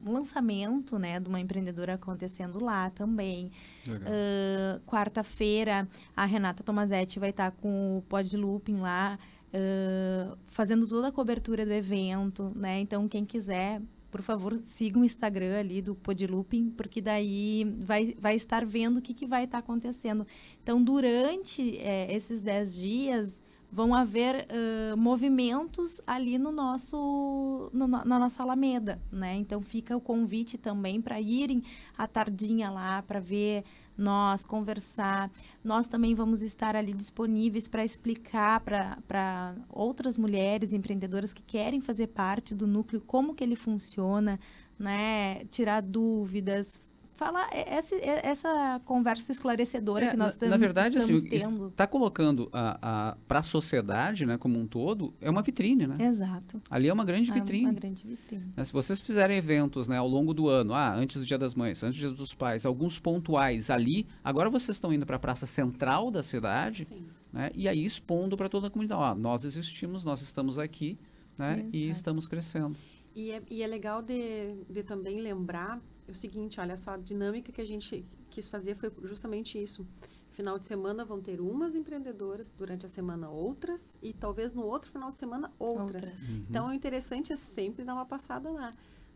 um 0.06 0.12
lançamento, 0.12 1.00
né, 1.00 1.18
de 1.18 1.28
uma 1.28 1.40
empreendedora 1.40 1.94
acontecendo 1.94 2.62
lá 2.62 2.90
também. 2.90 3.50
Uh, 3.88 4.80
Quarta-feira 4.86 5.88
a 6.16 6.24
Renata 6.24 6.62
Tomazetti 6.62 7.18
vai 7.18 7.30
estar 7.30 7.50
tá 7.50 7.56
com 7.60 7.98
o 7.98 8.02
Pod 8.02 8.36
Looping 8.36 8.76
lá, 8.76 9.18
uh, 9.48 10.38
fazendo 10.46 10.86
toda 10.86 11.08
a 11.08 11.12
cobertura 11.12 11.66
do 11.66 11.72
evento, 11.72 12.52
né? 12.54 12.78
Então 12.78 13.08
quem 13.08 13.24
quiser 13.24 13.82
por 14.12 14.20
favor, 14.20 14.58
siga 14.58 14.98
o 14.98 15.04
Instagram 15.06 15.58
ali 15.58 15.80
do 15.80 15.94
Podlooping, 15.94 16.68
porque 16.76 17.00
daí 17.00 17.64
vai, 17.78 18.14
vai 18.20 18.36
estar 18.36 18.62
vendo 18.62 18.98
o 18.98 19.02
que, 19.02 19.14
que 19.14 19.26
vai 19.26 19.44
estar 19.44 19.56
acontecendo. 19.56 20.26
Então, 20.62 20.84
durante 20.84 21.78
é, 21.78 22.14
esses 22.14 22.42
10 22.42 22.74
dias, 22.74 23.42
vão 23.72 23.94
haver 23.94 24.46
uh, 24.46 24.96
movimentos 24.98 25.98
ali 26.06 26.36
no 26.36 26.52
nosso 26.52 27.70
no, 27.72 27.88
na 27.88 28.18
nossa 28.18 28.42
Alameda, 28.42 29.00
né? 29.10 29.34
Então 29.36 29.62
fica 29.62 29.96
o 29.96 30.00
convite 30.00 30.58
também 30.58 31.00
para 31.00 31.18
irem 31.18 31.62
à 31.96 32.06
tardinha 32.06 32.70
lá 32.70 33.00
para 33.00 33.18
ver 33.18 33.64
nós 33.96 34.44
conversar. 34.44 35.30
Nós 35.64 35.88
também 35.88 36.14
vamos 36.14 36.42
estar 36.42 36.76
ali 36.76 36.92
disponíveis 36.92 37.66
para 37.66 37.82
explicar 37.82 38.60
para 38.60 39.54
outras 39.70 40.18
mulheres 40.18 40.74
empreendedoras 40.74 41.32
que 41.32 41.42
querem 41.42 41.80
fazer 41.80 42.08
parte 42.08 42.54
do 42.54 42.66
núcleo 42.66 43.00
como 43.00 43.34
que 43.34 43.42
ele 43.42 43.56
funciona, 43.56 44.38
né? 44.78 45.46
Tirar 45.46 45.80
dúvidas, 45.80 46.78
falar 47.14 47.48
é, 47.52 47.74
essa, 47.74 47.94
é, 47.94 48.26
essa 48.26 48.80
conversa 48.84 49.30
esclarecedora 49.30 50.06
é, 50.06 50.10
que 50.10 50.16
nós 50.16 50.36
na, 50.38 50.48
na 50.48 50.56
verdade, 50.56 50.98
estamos 50.98 51.20
assim, 51.20 51.28
tendo. 51.28 51.68
Está 51.68 51.86
colocando 51.86 52.48
a, 52.52 52.78
a, 53.10 53.16
para 53.28 53.40
a 53.40 53.42
sociedade, 53.42 54.26
né, 54.26 54.38
como 54.38 54.58
um 54.58 54.66
todo, 54.66 55.14
é 55.20 55.30
uma 55.30 55.42
vitrine, 55.42 55.86
né? 55.86 55.96
Exato. 56.00 56.60
Ali 56.70 56.88
é 56.88 56.92
uma 56.92 57.04
grande 57.04 57.30
vitrine. 57.30 57.64
É 57.64 57.68
uma 57.68 57.74
grande 57.74 58.06
vitrine. 58.06 58.52
Né, 58.56 58.64
se 58.64 58.72
vocês 58.72 59.00
fizerem 59.00 59.36
eventos, 59.36 59.88
né, 59.88 59.98
ao 59.98 60.08
longo 60.08 60.34
do 60.34 60.48
ano, 60.48 60.74
ah, 60.74 60.94
antes 60.94 61.16
do 61.20 61.26
Dia 61.26 61.38
das 61.38 61.54
Mães, 61.54 61.82
antes 61.82 62.00
do 62.00 62.08
Dia 62.08 62.16
dos 62.16 62.34
Pais, 62.34 62.66
alguns 62.66 62.98
pontuais 62.98 63.70
ali, 63.70 64.06
agora 64.24 64.50
vocês 64.50 64.76
estão 64.76 64.92
indo 64.92 65.06
para 65.06 65.16
a 65.16 65.20
praça 65.20 65.46
central 65.46 66.10
da 66.10 66.22
cidade, 66.22 66.84
Sim. 66.84 67.06
né, 67.32 67.50
e 67.54 67.68
aí 67.68 67.84
expondo 67.84 68.36
para 68.36 68.48
toda 68.48 68.66
a 68.66 68.70
comunidade, 68.70 69.00
ó, 69.00 69.14
nós 69.14 69.44
existimos, 69.44 70.04
nós 70.04 70.22
estamos 70.22 70.58
aqui, 70.58 70.98
né, 71.36 71.60
Exato. 71.60 71.76
e 71.76 71.88
estamos 71.88 72.28
crescendo. 72.28 72.76
E 73.14 73.30
é, 73.30 73.42
e 73.50 73.62
é 73.62 73.66
legal 73.66 74.00
de, 74.02 74.54
de 74.70 74.82
também 74.82 75.20
lembrar 75.20 75.80
o 76.08 76.14
seguinte, 76.14 76.60
olha 76.60 76.76
só, 76.76 76.92
a 76.92 76.96
dinâmica 76.96 77.52
que 77.52 77.60
a 77.60 77.66
gente 77.66 78.04
quis 78.30 78.48
fazer 78.48 78.74
foi 78.74 78.92
justamente 79.04 79.60
isso. 79.60 79.86
Final 80.28 80.58
de 80.58 80.66
semana 80.66 81.04
vão 81.04 81.20
ter 81.20 81.40
umas 81.40 81.74
empreendedoras, 81.74 82.52
durante 82.52 82.86
a 82.86 82.88
semana 82.88 83.30
outras, 83.30 83.98
e 84.02 84.12
talvez 84.12 84.52
no 84.52 84.64
outro 84.64 84.90
final 84.90 85.10
de 85.10 85.18
semana 85.18 85.52
outras. 85.58 86.04
outras. 86.04 86.30
Uhum. 86.30 86.46
Então, 86.48 86.68
o 86.68 86.72
interessante 86.72 87.32
é 87.32 87.36
sempre 87.36 87.84
dar 87.84 87.94
uma 87.94 88.06
passada 88.06 88.50
lá. 88.50 88.72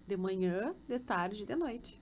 De 0.07 0.17
manhã, 0.17 0.75
de 0.87 0.99
tarde 0.99 1.43
e 1.43 1.47
de 1.47 1.57
noite. 1.57 2.01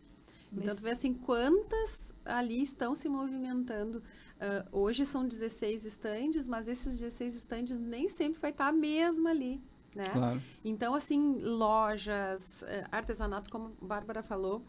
Mas... 0.51 0.65
Então, 0.65 0.77
tu 0.77 0.83
vê 0.83 0.91
assim, 0.91 1.15
quantas 1.15 2.15
ali 2.25 2.61
estão 2.61 2.95
se 2.95 3.09
movimentando. 3.09 3.99
Uh, 4.35 4.79
hoje 4.79 5.07
são 5.07 5.27
16 5.27 5.85
estandes, 5.85 6.49
mas 6.49 6.69
esses 6.69 6.99
16 6.99 7.37
estandes 7.37 7.79
nem 7.79 8.09
sempre 8.09 8.41
vai 8.41 8.51
estar 8.51 8.69
a 8.69 8.73
mesma 8.73 9.31
ali 9.31 9.63
né? 9.95 10.11
Claro. 10.11 10.43
Então, 10.65 10.95
assim, 10.95 11.39
lojas, 11.41 12.63
eh, 12.65 12.85
artesanato, 12.91 13.51
como 13.51 13.73
a 13.81 13.85
Bárbara 13.85 14.23
falou, 14.23 14.65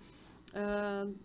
uh, 0.52 1.16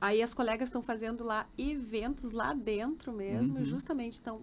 aí 0.00 0.22
as 0.22 0.32
colegas 0.32 0.68
estão 0.68 0.82
fazendo 0.82 1.24
lá 1.24 1.48
eventos 1.58 2.32
lá 2.32 2.54
dentro 2.54 3.12
mesmo, 3.12 3.58
uhum. 3.58 3.64
justamente, 3.64 4.20
então, 4.20 4.42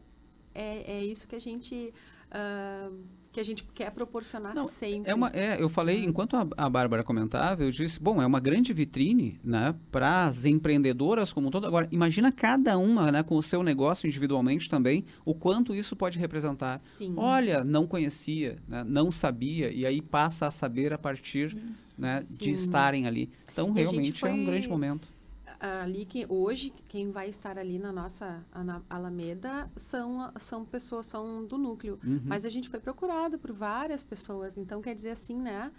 é, 0.53 0.97
é 0.99 1.03
isso 1.03 1.27
que 1.27 1.35
a 1.35 1.41
gente... 1.41 1.93
Uh, 2.27 3.24
que 3.35 3.39
a 3.41 3.43
gente 3.43 3.65
quer 3.73 3.91
proporcionar 3.91 4.55
Não, 4.55 4.65
sempre. 4.65 5.11
É 5.11 5.13
uma, 5.13 5.29
é, 5.33 5.61
eu 5.61 5.67
falei, 5.67 5.99
uhum. 5.99 6.09
enquanto 6.09 6.37
a, 6.37 6.47
a 6.55 6.69
Bárbara 6.69 7.03
comentava, 7.03 7.63
eu 7.63 7.69
disse, 7.69 7.99
bom, 7.99 8.21
é 8.21 8.25
uma 8.25 8.39
grande 8.39 8.71
vitrine 8.71 9.37
né, 9.43 9.75
para 9.91 10.23
as 10.25 10.45
empreendedoras 10.45 11.33
como 11.33 11.49
um 11.49 11.51
todo. 11.51 11.67
Agora, 11.67 11.85
imagina 11.91 12.31
cada 12.31 12.77
uma 12.77 13.11
né, 13.11 13.23
com 13.23 13.35
o 13.35 13.43
seu 13.43 13.61
negócio 13.61 14.07
individualmente 14.07 14.69
também, 14.69 15.03
o 15.25 15.35
quanto 15.35 15.75
isso 15.75 15.97
pode 15.97 16.17
representar. 16.17 16.79
Sim. 16.79 17.13
Olha, 17.17 17.61
não 17.61 17.85
conhecia, 17.85 18.57
né, 18.69 18.85
não 18.87 19.11
sabia, 19.11 19.69
e 19.69 19.85
aí 19.85 20.01
passa 20.01 20.47
a 20.47 20.51
saber 20.51 20.93
a 20.93 20.97
partir 20.97 21.57
né, 21.97 22.25
de 22.29 22.51
estarem 22.51 23.05
ali. 23.05 23.29
Então, 23.51 23.71
e 23.71 23.81
realmente 23.81 24.13
foi... 24.13 24.29
é 24.29 24.33
um 24.33 24.45
grande 24.45 24.69
momento 24.69 25.14
ali 25.59 26.05
que 26.05 26.25
hoje 26.27 26.73
quem 26.87 27.11
vai 27.11 27.29
estar 27.29 27.57
ali 27.57 27.79
na 27.79 27.91
nossa 27.91 28.45
na 28.63 28.81
Alameda 28.89 29.71
são 29.75 30.31
são 30.37 30.65
pessoas 30.65 31.05
são 31.05 31.45
do 31.45 31.57
núcleo, 31.57 31.99
uhum. 32.03 32.21
mas 32.25 32.45
a 32.45 32.49
gente 32.49 32.69
foi 32.69 32.79
procurado 32.79 33.37
por 33.39 33.51
várias 33.51 34.03
pessoas, 34.03 34.57
então 34.57 34.81
quer 34.81 34.95
dizer 34.95 35.11
assim, 35.11 35.35
né, 35.39 35.71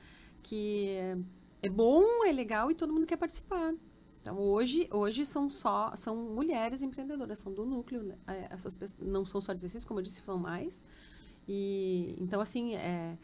que 0.43 0.97
é 1.63 1.69
bom, 1.69 2.25
é 2.25 2.33
legal 2.33 2.71
e 2.71 2.75
todo 2.75 2.93
mundo 2.93 3.07
quer 3.07 3.17
participar. 3.17 3.75
Então 4.21 4.39
hoje 4.39 4.89
hoje 4.91 5.25
são 5.25 5.49
só 5.49 5.93
são 5.95 6.17
mulheres 6.17 6.83
empreendedoras, 6.83 7.39
são 7.39 7.53
do 7.53 7.65
núcleo, 7.65 8.03
né? 8.03 8.17
É, 8.27 8.49
essas 8.51 8.75
pessoas, 8.75 9.07
não 9.07 9.25
são 9.25 9.41
só 9.41 9.53
16, 9.53 9.85
como 9.85 10.01
eu 10.01 10.03
disse, 10.03 10.21
são 10.21 10.39
mais. 10.39 10.85
E 11.47 12.17
então 12.19 12.41
assim 12.41 12.75
é 12.75 13.17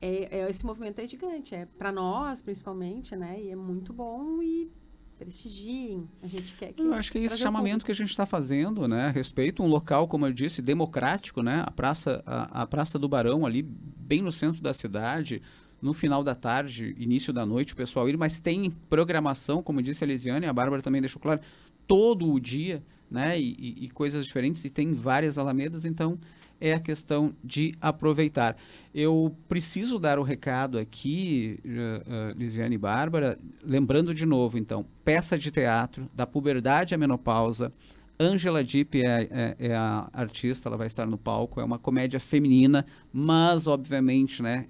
é, 0.00 0.40
é, 0.40 0.50
esse 0.50 0.66
movimento 0.66 1.00
é 1.00 1.06
gigante, 1.06 1.54
é 1.54 1.66
para 1.66 1.90
nós 1.90 2.42
principalmente, 2.42 3.16
né? 3.16 3.40
E 3.40 3.50
é 3.50 3.56
muito 3.56 3.92
bom 3.92 4.42
e 4.42 4.70
prestigiem. 5.18 6.08
A 6.22 6.26
gente 6.26 6.52
quer 6.54 6.72
que. 6.72 6.82
Eu 6.82 6.94
acho 6.94 7.10
que 7.10 7.18
é 7.18 7.22
esse 7.22 7.38
chamamento 7.38 7.84
que 7.84 7.92
a 7.92 7.94
gente 7.94 8.10
está 8.10 8.26
fazendo, 8.26 8.86
né? 8.86 9.10
Respeito 9.10 9.62
um 9.62 9.66
local, 9.66 10.08
como 10.08 10.26
eu 10.26 10.32
disse, 10.32 10.60
democrático, 10.60 11.42
né? 11.42 11.62
A 11.66 11.70
praça, 11.70 12.22
a, 12.26 12.62
a 12.62 12.66
praça 12.66 12.98
do 12.98 13.08
Barão 13.08 13.46
ali, 13.46 13.62
bem 13.62 14.22
no 14.22 14.32
centro 14.32 14.62
da 14.62 14.72
cidade. 14.72 15.42
No 15.80 15.92
final 15.92 16.24
da 16.24 16.34
tarde, 16.34 16.94
início 16.98 17.30
da 17.30 17.44
noite, 17.44 17.74
o 17.74 17.76
pessoal 17.76 18.08
ir, 18.08 18.16
mas 18.16 18.40
tem 18.40 18.70
programação, 18.88 19.62
como 19.62 19.82
disse 19.82 20.02
a 20.02 20.06
Elisiane, 20.06 20.46
a 20.46 20.52
Bárbara 20.52 20.80
também 20.80 21.02
deixou 21.02 21.20
claro, 21.20 21.40
todo 21.86 22.32
o 22.32 22.40
dia, 22.40 22.82
né? 23.10 23.38
E, 23.38 23.54
e, 23.58 23.84
e 23.84 23.90
coisas 23.90 24.24
diferentes, 24.24 24.64
e 24.64 24.70
tem 24.70 24.94
várias 24.94 25.36
alamedas, 25.36 25.84
então 25.84 26.18
é 26.60 26.72
a 26.72 26.80
questão 26.80 27.34
de 27.42 27.72
aproveitar. 27.80 28.56
Eu 28.94 29.36
preciso 29.48 29.98
dar 29.98 30.18
o 30.18 30.22
recado 30.22 30.78
aqui, 30.78 31.58
uh, 31.64 32.32
uh, 32.32 32.38
Lisiane 32.38 32.76
e 32.76 32.78
Bárbara, 32.78 33.38
lembrando 33.62 34.14
de 34.14 34.24
novo, 34.24 34.58
então, 34.58 34.84
peça 35.04 35.36
de 35.36 35.50
teatro, 35.50 36.08
da 36.14 36.26
puberdade 36.26 36.94
à 36.94 36.98
menopausa. 36.98 37.72
Angela 38.18 38.62
Dipp 38.62 39.00
é, 39.04 39.28
é, 39.30 39.56
é, 39.58 39.74
a 39.74 40.08
artista, 40.12 40.68
ela 40.68 40.76
vai 40.76 40.86
estar 40.86 41.06
no 41.06 41.18
palco, 41.18 41.60
é 41.60 41.64
uma 41.64 41.78
comédia 41.78 42.20
feminina, 42.20 42.86
mas, 43.12 43.66
obviamente, 43.66 44.42
né, 44.42 44.66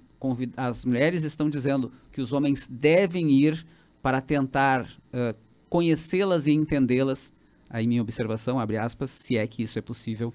as 0.57 0.83
mulheres 0.83 1.23
estão 1.23 1.49
dizendo 1.49 1.91
que 2.11 2.21
os 2.21 2.33
homens 2.33 2.67
devem 2.67 3.29
ir 3.31 3.65
para 4.01 4.21
tentar 4.21 4.83
uh, 4.83 5.37
conhecê-las 5.69 6.47
e 6.47 6.51
entendê-las. 6.51 7.33
Aí 7.69 7.85
minha 7.87 8.01
observação, 8.01 8.59
abre 8.59 8.77
aspas, 8.77 9.11
se 9.11 9.37
é 9.37 9.45
que 9.45 9.63
isso 9.63 9.77
é 9.77 9.81
possível. 9.81 10.33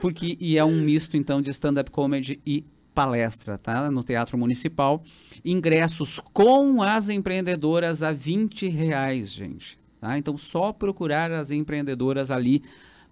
Porque, 0.00 0.36
e 0.40 0.56
é 0.56 0.64
um 0.64 0.80
misto, 0.80 1.16
então, 1.16 1.42
de 1.42 1.50
stand-up 1.50 1.90
comedy 1.90 2.40
e 2.46 2.64
palestra, 2.94 3.58
tá? 3.58 3.90
No 3.90 4.02
Teatro 4.02 4.38
Municipal. 4.38 5.02
Ingressos 5.44 6.20
com 6.32 6.82
as 6.82 7.08
empreendedoras 7.08 8.02
a 8.02 8.12
20 8.12 8.68
reais, 8.68 9.30
gente. 9.30 9.78
Tá? 10.00 10.18
Então, 10.18 10.36
só 10.36 10.72
procurar 10.72 11.32
as 11.32 11.50
empreendedoras 11.50 12.30
ali 12.30 12.62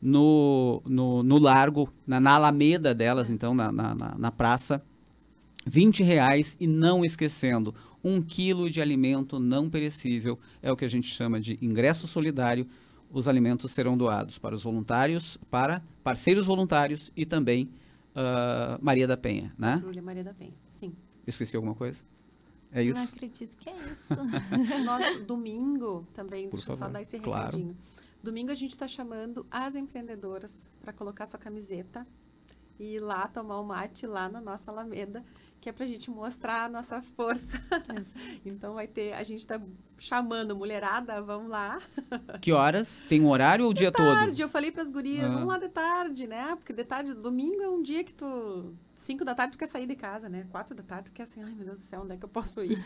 no, 0.01 0.83
no, 0.87 1.23
no 1.23 1.39
largo, 1.39 1.93
na, 2.07 2.21
na, 2.21 2.33
Alameda 2.33 2.95
delas, 2.95 3.31
então, 3.31 3.55
na, 3.55 3.71
na, 3.73 3.95
na 3.95 4.31
praça. 4.31 4.83
20 5.67 6.03
reais 6.03 6.57
e 6.59 6.67
não 6.67 7.05
esquecendo, 7.05 7.75
um 8.03 8.23
quilo 8.23 8.71
de 8.71 8.81
alimento 8.81 9.39
não 9.39 9.69
perecível 9.69 10.39
é 10.63 10.73
o 10.73 10.77
que 10.77 10.87
a 10.87 10.89
gente 10.89 11.09
chama 11.09 11.39
de 11.39 11.59
ingresso 11.61 12.09
solidário 12.09 12.67
os 13.11 13.29
alimentos 13.29 13.73
serão 13.73 13.97
doados 13.97 14.39
para 14.39 14.55
os 14.55 14.63
voluntários, 14.63 15.37
para 15.51 15.83
parceiros 16.03 16.47
voluntários 16.47 17.13
e 17.17 17.27
também 17.27 17.71
uh, 18.15 18.83
Maria 18.83 19.07
da 19.07 19.17
Penha, 19.17 19.53
né? 19.59 19.75
Patrulha 19.75 20.03
Maria 20.03 20.25
da 20.25 20.35
Penha, 20.35 20.55
sim. 20.67 20.95
Esqueci 21.27 21.57
alguma 21.57 21.75
coisa? 21.75 22.03
É 22.73 22.83
isso? 22.83 22.99
Não 22.99 23.05
acredito 23.05 23.57
que 23.57 23.69
é 23.69 23.77
isso. 23.91 24.15
Nosso 24.85 25.25
domingo 25.25 26.07
também, 26.15 26.49
Por 26.49 26.57
deixa 26.57 26.69
favor. 26.69 26.85
eu 26.85 26.87
só 26.87 26.93
dar 26.93 27.03
esse 27.03 27.19
claro. 27.19 27.47
recadinho. 27.47 27.77
Domingo 28.23 28.53
a 28.53 28.55
gente 28.55 28.71
está 28.71 28.87
chamando 28.87 29.47
as 29.51 29.75
empreendedoras 29.75 30.71
para 30.81 30.93
colocar 30.93 31.27
sua 31.27 31.39
camiseta 31.39 32.07
e 32.79 32.95
ir 32.95 33.01
lá 33.01 33.27
tomar 33.27 33.61
um 33.61 33.65
mate 33.65 34.07
lá 34.07 34.29
na 34.29 34.41
nossa 34.41 34.71
Alameda 34.71 35.25
que 35.61 35.69
é 35.69 35.73
para 35.73 35.85
a 35.85 35.89
gente 35.89 36.11
mostrar 36.11 36.65
a 36.65 36.69
nossa 36.69 37.03
força. 37.03 37.61
então 38.45 38.75
vai 38.75 38.87
ter, 38.87 39.13
a 39.13 39.23
gente 39.23 39.41
está 39.41 39.61
chamando 40.01 40.57
mulherada, 40.57 41.21
vamos 41.21 41.51
lá. 41.51 41.79
Que 42.41 42.53
horas? 42.53 43.05
Tem 43.07 43.21
um 43.21 43.29
horário 43.29 43.67
ou 43.67 43.71
o 43.71 43.75
dia 43.75 43.93
tarde, 43.93 44.11
todo? 44.11 44.19
tarde, 44.19 44.43
eu 44.43 44.49
falei 44.49 44.73
para 44.73 44.83
as 44.83 44.91
gurias, 44.91 45.27
ah. 45.27 45.29
vamos 45.29 45.47
lá 45.47 45.59
de 45.59 45.69
tarde, 45.69 46.27
né? 46.27 46.57
Porque 46.57 46.73
de 46.73 46.85
tarde, 46.85 47.13
domingo 47.13 47.63
é 47.63 47.69
um 47.69 47.83
dia 47.83 48.03
que 48.03 48.15
tu 48.15 48.75
cinco 48.95 49.25
da 49.25 49.35
tarde 49.35 49.53
tu 49.53 49.59
quer 49.59 49.69
sair 49.69 49.87
de 49.87 49.95
casa, 49.95 50.29
né? 50.29 50.47
Quatro 50.51 50.75
da 50.75 50.83
tarde 50.83 51.11
tu 51.11 51.13
quer 51.13 51.25
assim, 51.25 51.43
ai 51.43 51.53
meu 51.53 51.67
Deus 51.67 51.79
do 51.79 51.85
céu, 51.85 52.01
onde 52.01 52.15
é 52.15 52.17
que 52.17 52.25
eu 52.25 52.29
posso 52.31 52.65
ir? 52.65 52.79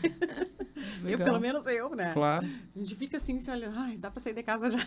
eu, 1.07 1.17
pelo 1.17 1.39
menos 1.39 1.65
eu, 1.67 1.95
né? 1.95 2.11
Claro. 2.13 2.45
A 2.75 2.79
gente 2.79 2.95
fica 2.95 3.15
assim, 3.15 3.39
se 3.39 3.49
olhando, 3.49 3.79
ai, 3.79 3.95
dá 3.97 4.11
para 4.11 4.21
sair 4.21 4.33
de 4.33 4.43
casa 4.43 4.69
já. 4.69 4.79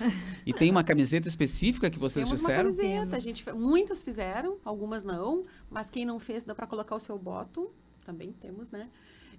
E 0.45 0.53
tem 0.53 0.71
uma 0.71 0.85
camiseta 0.85 1.29
específica 1.29 1.89
que 1.89 1.99
vocês 1.99 2.27
Temos 2.27 2.41
disseram? 2.41 2.69
Uma 2.69 2.77
camiseta, 2.77 3.17
a 3.17 3.21
gente, 3.21 3.53
muitas 3.55 4.03
fizeram, 4.03 4.59
algumas 4.65 5.03
não, 5.03 5.47
mas 5.71 5.89
quem 5.89 6.05
não 6.05 6.21
fez 6.21 6.45
dá 6.45 6.55
para 6.55 6.67
colocar 6.67 6.95
o 6.95 7.01
seu 7.01 7.19
bottom 7.19 7.71
também 8.05 8.33
temos, 8.33 8.71
né? 8.71 8.89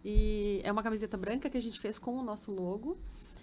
E 0.04 0.62
é 0.64 0.72
uma 0.72 0.84
camiseta 0.84 1.18
branca 1.18 1.50
que 1.50 1.58
a 1.58 1.62
gente 1.62 1.80
fez 1.80 2.00
com 2.00 2.16
o 2.16 2.24
nosso 2.24 2.52
logo. 2.52 2.98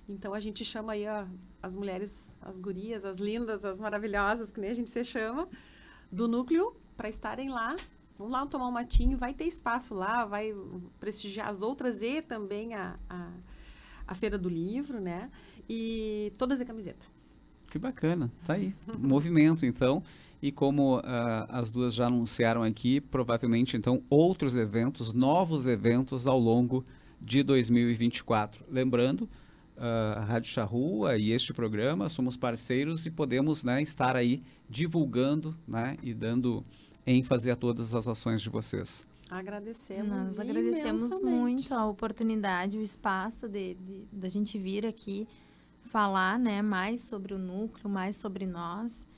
Então 0.09 0.33
a 0.33 0.41
gente 0.41 0.65
chama 0.65 0.93
aí 0.93 1.07
ó, 1.07 1.27
as 1.63 1.77
mulheres, 1.77 2.37
as 2.41 2.61
gurias, 2.61 3.05
as 3.05 3.19
lindas, 3.19 3.65
as 3.65 3.81
maravilhosas, 3.81 4.53
que 4.53 4.61
nem 4.61 4.71
a 4.71 4.75
gente 4.75 4.91
se 4.91 5.05
chama, 5.05 5.49
do 6.11 6.29
núcleo 6.29 6.75
para 6.97 7.09
estarem 7.09 7.49
lá. 7.49 7.77
Vamos 8.19 8.33
lá 8.33 8.47
tomar 8.47 8.69
um 8.69 8.73
matinho, 8.73 9.19
vai 9.19 9.35
ter 9.35 9.45
espaço 9.45 9.95
lá, 9.95 10.25
vai 10.25 10.55
prestigiar 10.99 11.49
as 11.49 11.61
outras 11.61 12.01
e 12.01 12.23
também 12.23 12.75
a, 12.75 12.99
a, 13.11 13.31
a 14.07 14.15
Feira 14.15 14.39
do 14.39 14.49
Livro, 14.49 15.01
né? 15.01 15.31
E 15.69 16.33
todas 16.39 16.59
de 16.59 16.65
camiseta. 16.65 17.05
Que 17.69 17.79
bacana, 17.79 18.33
tá 18.47 18.55
aí. 18.55 18.75
Movimento, 18.97 19.67
então. 19.67 20.03
E 20.47 20.53
como 20.53 20.99
uh, 20.99 21.03
as 21.49 21.73
duas 21.73 21.93
já 21.93 22.07
anunciaram 22.07 22.63
aqui, 22.63 23.01
provavelmente 23.01 23.77
então 23.77 24.01
outros 24.09 24.57
eventos, 24.57 25.13
novos 25.13 25.67
eventos 25.67 26.29
ao 26.29 26.39
longo 26.39 26.85
de 27.21 27.43
2024. 27.43 28.65
Lembrando, 28.71 29.23
uh, 29.23 30.19
a 30.19 30.21
Rádio 30.21 30.53
Charrua 30.53 31.19
e 31.19 31.33
este 31.33 31.53
programa 31.53 32.09
somos 32.09 32.37
parceiros 32.37 33.07
e 33.07 33.11
podemos 33.11 33.65
né, 33.65 33.83
estar 33.83 34.15
aí 34.15 34.41
divulgando 34.71 35.53
né, 35.67 35.97
e 36.01 36.15
dando 36.15 36.65
ênfase 37.05 37.51
a 37.51 37.57
todas 37.57 37.93
as 37.93 38.07
ações 38.07 38.41
de 38.41 38.49
vocês. 38.49 39.05
Agradecemos. 39.29 40.13
Nós 40.13 40.39
agradecemos 40.39 41.21
muito 41.23 41.75
a 41.75 41.85
oportunidade, 41.89 42.79
o 42.79 42.83
espaço 42.83 43.49
de, 43.49 43.75
de, 43.75 44.05
de, 44.13 44.29
gente 44.29 44.57
vir 44.61 44.87
aqui 44.87 45.27
falar 45.83 46.39
né, 46.39 46.63
mais 46.63 47.01
sobre 47.01 47.35
o 47.35 47.39
núcleo, 47.39 47.89
mais 47.91 48.15
sobre 48.15 48.47
nós. 48.47 49.09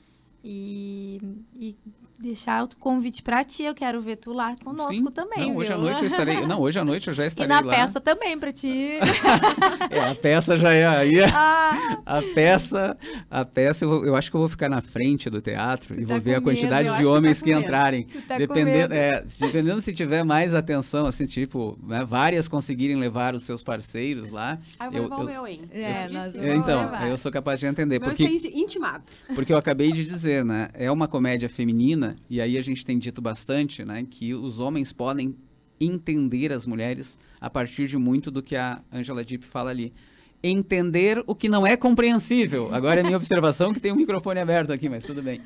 E, 0.43 1.19
e 1.59 1.75
deixar 2.19 2.63
o 2.63 2.69
convite 2.77 3.23
para 3.23 3.43
ti. 3.43 3.63
Eu 3.63 3.73
quero 3.73 4.01
ver 4.01 4.17
tu 4.17 4.33
lá 4.33 4.55
conosco 4.63 4.93
Sim. 4.93 5.05
também. 5.05 5.47
Não, 5.47 5.55
hoje 5.55 5.69
viu? 5.69 5.77
à 5.77 5.81
noite 5.81 6.01
eu 6.01 6.07
estarei. 6.07 6.41
Não, 6.45 6.59
hoje 6.59 6.79
à 6.79 6.85
noite 6.85 7.07
eu 7.07 7.13
já 7.13 7.25
estarei 7.25 7.49
lá. 7.49 7.59
E 7.59 7.61
na 7.61 7.67
lá. 7.67 7.73
peça 7.73 8.01
também 8.01 8.37
para 8.37 8.51
ti. 8.51 8.99
é, 9.89 9.99
a 10.01 10.15
peça 10.15 10.57
já 10.57 10.73
é 10.73 10.85
aí. 10.85 11.19
Ah. 11.41 11.99
A 12.05 12.21
peça, 12.21 12.97
a 13.29 13.45
peça 13.45 13.85
eu, 13.85 14.05
eu, 14.05 14.15
acho 14.15 14.29
que 14.29 14.35
eu 14.35 14.39
vou 14.39 14.49
ficar 14.49 14.67
na 14.67 14.81
frente 14.81 15.29
do 15.29 15.41
teatro 15.41 15.93
e 15.93 16.05
tá 16.05 16.13
vou 16.13 16.21
ver 16.21 16.35
a 16.35 16.41
quantidade 16.41 16.97
de 16.97 17.05
homens 17.05 17.41
que, 17.41 17.51
tá 17.51 17.57
que 17.57 17.63
entrarem. 17.63 18.03
Tá 18.27 18.37
dependendo, 18.37 18.93
é, 18.93 19.23
dependendo 19.39 19.79
se 19.81 19.93
tiver 19.93 20.23
mais 20.23 20.53
atenção, 20.53 21.05
assim, 21.05 21.25
tipo, 21.25 21.77
né, 21.83 22.03
várias 22.03 22.47
conseguirem 22.47 22.97
levar 22.97 23.35
os 23.35 23.43
seus 23.43 23.63
parceiros 23.63 24.31
lá. 24.31 24.59
Ah, 24.79 24.87
eu 24.87 24.91
vou 24.91 24.99
eu, 24.99 25.03
levar 25.03 25.15
eu, 25.15 25.21
o 25.21 25.25
meu, 25.25 25.47
hein? 25.47 25.61
É, 25.71 25.93
eu, 26.33 26.55
então, 26.55 26.91
eu 27.05 27.15
sou 27.15 27.31
capaz 27.31 27.59
de 27.59 27.67
entender. 27.67 27.99
Meu 27.99 28.09
porque, 28.09 28.23
intimado. 28.25 29.03
Porque 29.33 29.53
eu 29.53 29.57
acabei 29.57 29.91
de 29.91 30.03
dizer, 30.03 30.43
né? 30.43 30.69
É 30.73 30.91
uma 30.91 31.07
comédia 31.07 31.47
feminina 31.47 32.08
e 32.29 32.39
aí 32.41 32.57
a 32.57 32.61
gente 32.61 32.85
tem 32.85 32.97
dito 32.97 33.21
bastante, 33.21 33.83
né, 33.83 34.05
que 34.09 34.33
os 34.33 34.59
homens 34.59 34.93
podem 34.93 35.35
entender 35.79 36.51
as 36.51 36.65
mulheres 36.65 37.17
a 37.39 37.49
partir 37.49 37.87
de 37.87 37.97
muito 37.97 38.29
do 38.29 38.43
que 38.43 38.55
a 38.55 38.81
Angela 38.91 39.23
Dipp 39.23 39.45
fala 39.45 39.69
ali. 39.69 39.93
Entender 40.41 41.21
o 41.27 41.35
que 41.35 41.49
não 41.49 41.65
é 41.67 41.75
compreensível. 41.75 42.73
Agora 42.73 43.01
é 43.01 43.03
minha 43.03 43.17
observação 43.17 43.73
que 43.73 43.79
tem 43.79 43.91
um 43.91 43.95
microfone 43.95 44.39
aberto 44.39 44.71
aqui, 44.71 44.87
mas 44.87 45.03
tudo 45.03 45.21
bem. 45.21 45.41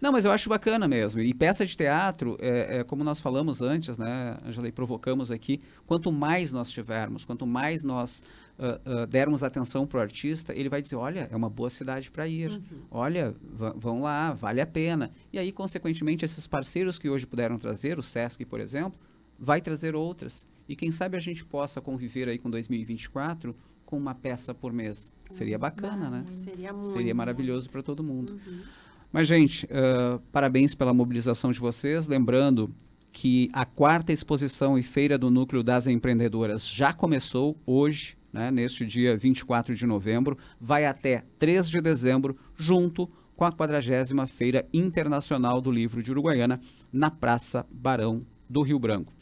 Não, 0.00 0.10
mas 0.10 0.24
eu 0.24 0.32
acho 0.32 0.48
bacana 0.48 0.88
mesmo. 0.88 1.20
E 1.20 1.34
peça 1.34 1.66
de 1.66 1.76
teatro, 1.76 2.36
é, 2.40 2.78
é, 2.78 2.84
como 2.84 3.04
nós 3.04 3.20
falamos 3.20 3.60
antes, 3.60 3.98
né, 3.98 4.38
Angela, 4.46 4.66
e 4.66 4.72
provocamos 4.72 5.30
aqui, 5.30 5.60
quanto 5.86 6.10
mais 6.10 6.50
nós 6.50 6.70
tivermos, 6.70 7.24
quanto 7.24 7.46
mais 7.46 7.82
nós 7.82 8.22
uh, 8.58 9.02
uh, 9.02 9.06
dermos 9.06 9.42
atenção 9.42 9.86
para 9.86 9.98
o 9.98 10.00
artista, 10.00 10.54
ele 10.54 10.70
vai 10.70 10.80
dizer, 10.80 10.96
olha, 10.96 11.28
é 11.30 11.36
uma 11.36 11.50
boa 11.50 11.68
cidade 11.68 12.10
para 12.10 12.26
ir. 12.26 12.50
Uhum. 12.50 12.60
Olha, 12.90 13.34
vão 13.76 14.00
lá, 14.00 14.32
vale 14.32 14.60
a 14.60 14.66
pena. 14.66 15.10
E 15.30 15.38
aí, 15.38 15.52
consequentemente, 15.52 16.24
esses 16.24 16.46
parceiros 16.46 16.98
que 16.98 17.10
hoje 17.10 17.26
puderam 17.26 17.58
trazer, 17.58 17.98
o 17.98 18.02
Sesc, 18.02 18.44
por 18.46 18.58
exemplo, 18.58 18.98
vai 19.38 19.60
trazer 19.60 19.94
outras. 19.94 20.46
E 20.66 20.74
quem 20.74 20.90
sabe 20.90 21.16
a 21.16 21.20
gente 21.20 21.44
possa 21.44 21.80
conviver 21.80 22.28
aí 22.28 22.38
com 22.38 22.48
2024 22.48 23.54
com 23.84 23.98
uma 23.98 24.14
peça 24.14 24.54
por 24.54 24.72
mês. 24.72 25.12
Seria 25.30 25.56
uhum. 25.56 25.60
bacana, 25.60 26.08
né? 26.08 26.24
Seria 26.36 26.72
muito. 26.72 26.92
Seria 26.92 27.14
maravilhoso 27.14 27.68
para 27.68 27.82
todo 27.82 28.04
mundo. 28.04 28.40
Uhum. 28.46 28.62
Mas, 29.12 29.26
gente, 29.26 29.66
uh, 29.66 30.20
parabéns 30.30 30.74
pela 30.74 30.94
mobilização 30.94 31.50
de 31.50 31.58
vocês. 31.58 32.06
Lembrando 32.06 32.72
que 33.12 33.50
a 33.52 33.64
quarta 33.64 34.12
exposição 34.12 34.78
e 34.78 34.82
feira 34.82 35.18
do 35.18 35.30
Núcleo 35.30 35.62
das 35.62 35.86
Empreendedoras 35.86 36.68
já 36.68 36.92
começou 36.92 37.56
hoje, 37.66 38.16
né, 38.32 38.50
neste 38.52 38.86
dia 38.86 39.16
24 39.16 39.74
de 39.74 39.84
novembro, 39.84 40.38
vai 40.60 40.86
até 40.86 41.24
3 41.38 41.68
de 41.68 41.80
dezembro, 41.80 42.36
junto 42.56 43.10
com 43.34 43.44
a 43.44 43.50
40 43.50 44.26
Feira 44.28 44.68
Internacional 44.72 45.60
do 45.60 45.72
Livro 45.72 46.02
de 46.02 46.12
Uruguaiana, 46.12 46.60
na 46.92 47.10
Praça 47.10 47.66
Barão 47.70 48.22
do 48.48 48.62
Rio 48.62 48.78
Branco. 48.78 49.12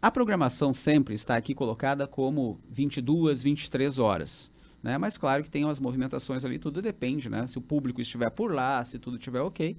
A 0.00 0.10
programação 0.10 0.72
sempre 0.72 1.14
está 1.14 1.34
aqui 1.34 1.54
colocada 1.54 2.06
como 2.06 2.60
22, 2.70 3.42
23 3.42 3.98
horas. 3.98 4.53
Né? 4.84 4.98
Mas 4.98 5.16
claro 5.16 5.42
que 5.42 5.50
tem 5.50 5.64
umas 5.64 5.80
movimentações 5.80 6.44
ali, 6.44 6.58
tudo 6.58 6.82
depende, 6.82 7.30
né? 7.30 7.46
Se 7.46 7.56
o 7.56 7.62
público 7.62 8.02
estiver 8.02 8.28
por 8.28 8.52
lá, 8.52 8.84
se 8.84 8.98
tudo 8.98 9.16
estiver 9.16 9.40
ok, 9.40 9.78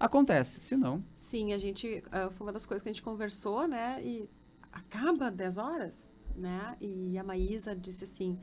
acontece, 0.00 0.62
se 0.62 0.74
não... 0.78 1.04
Sim, 1.14 1.52
a 1.52 1.58
gente, 1.58 2.02
uh, 2.06 2.30
foi 2.30 2.46
uma 2.46 2.54
das 2.54 2.64
coisas 2.64 2.82
que 2.82 2.88
a 2.88 2.92
gente 2.92 3.02
conversou, 3.02 3.68
né? 3.68 4.02
E 4.02 4.30
acaba 4.72 5.30
10 5.30 5.58
horas, 5.58 6.16
né? 6.34 6.74
E 6.80 7.18
a 7.18 7.22
Maísa 7.22 7.74
disse 7.76 8.04
assim, 8.04 8.38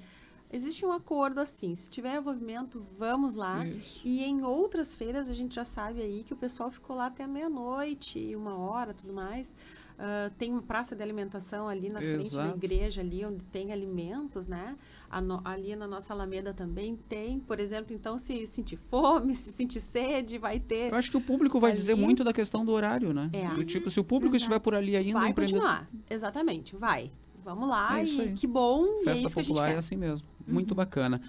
existe 0.52 0.86
um 0.86 0.92
acordo 0.92 1.40
assim, 1.40 1.76
se 1.76 1.90
tiver 1.90 2.16
envolvimento, 2.16 2.86
vamos 2.96 3.34
lá. 3.34 3.66
Isso. 3.66 4.02
E 4.06 4.24
em 4.24 4.44
outras 4.44 4.94
feiras 4.94 5.32
a 5.32 5.34
gente 5.34 5.56
já 5.56 5.66
sabe 5.66 6.00
aí 6.00 6.24
que 6.24 6.34
o 6.34 6.38
pessoal 6.38 6.70
ficou 6.70 6.96
lá 6.96 7.08
até 7.08 7.26
meia-noite, 7.26 8.36
uma 8.36 8.56
hora, 8.56 8.94
tudo 8.94 9.14
mais. 9.14 9.56
Uh, 9.94 10.34
tem 10.38 10.52
uma 10.52 10.62
praça 10.62 10.96
de 10.96 11.04
alimentação 11.04 11.68
ali 11.68 11.90
na 11.90 12.02
Exato. 12.02 12.30
frente 12.30 12.36
da 12.36 12.56
igreja, 12.56 13.02
ali 13.02 13.24
onde 13.26 13.44
tem 13.46 13.72
alimentos, 13.72 14.48
né? 14.48 14.76
No, 15.22 15.40
ali 15.46 15.76
na 15.76 15.88
nossa 15.88 16.14
Alameda 16.14 16.54
também 16.54 16.96
tem. 17.08 17.40
Por 17.40 17.60
exemplo, 17.60 17.94
então, 17.96 18.18
se 18.18 18.46
sentir 18.48 18.78
fome, 18.78 19.36
se 19.38 19.52
sentir 19.52 19.80
sede, 19.80 20.38
vai 20.38 20.60
ter. 20.60 20.92
Eu 20.92 20.98
acho 20.98 21.12
que 21.12 21.18
o 21.18 21.22
público 21.22 21.60
vai 21.60 21.72
ali... 21.72 21.80
dizer 21.80 21.96
muito 21.96 22.24
da 22.24 22.34
questão 22.34 22.66
do 22.66 22.72
horário, 22.72 23.14
né? 23.14 23.30
É. 23.34 23.48
Do 23.50 23.64
tipo, 23.64 23.90
se 23.90 24.00
o 24.00 24.04
público 24.04 24.36
Exato. 24.36 24.52
estiver 24.52 24.60
por 24.60 24.76
ali 24.76 24.96
ainda... 24.98 25.20
Vai 25.20 25.34
continuar, 25.34 25.90
exatamente, 26.10 26.76
vai. 26.76 27.12
Vamos 27.44 27.68
lá 27.68 28.00
é 28.00 28.04
e 28.04 28.34
que 28.34 28.48
bom. 28.48 29.02
Festa 29.04 29.28
e 29.28 29.42
é 29.42 29.44
popular 29.44 29.72
é 29.72 29.78
assim 29.78 29.98
mesmo. 29.98 30.28
Muito 30.48 30.72
uhum. 30.72 30.78
bacana. 30.78 31.22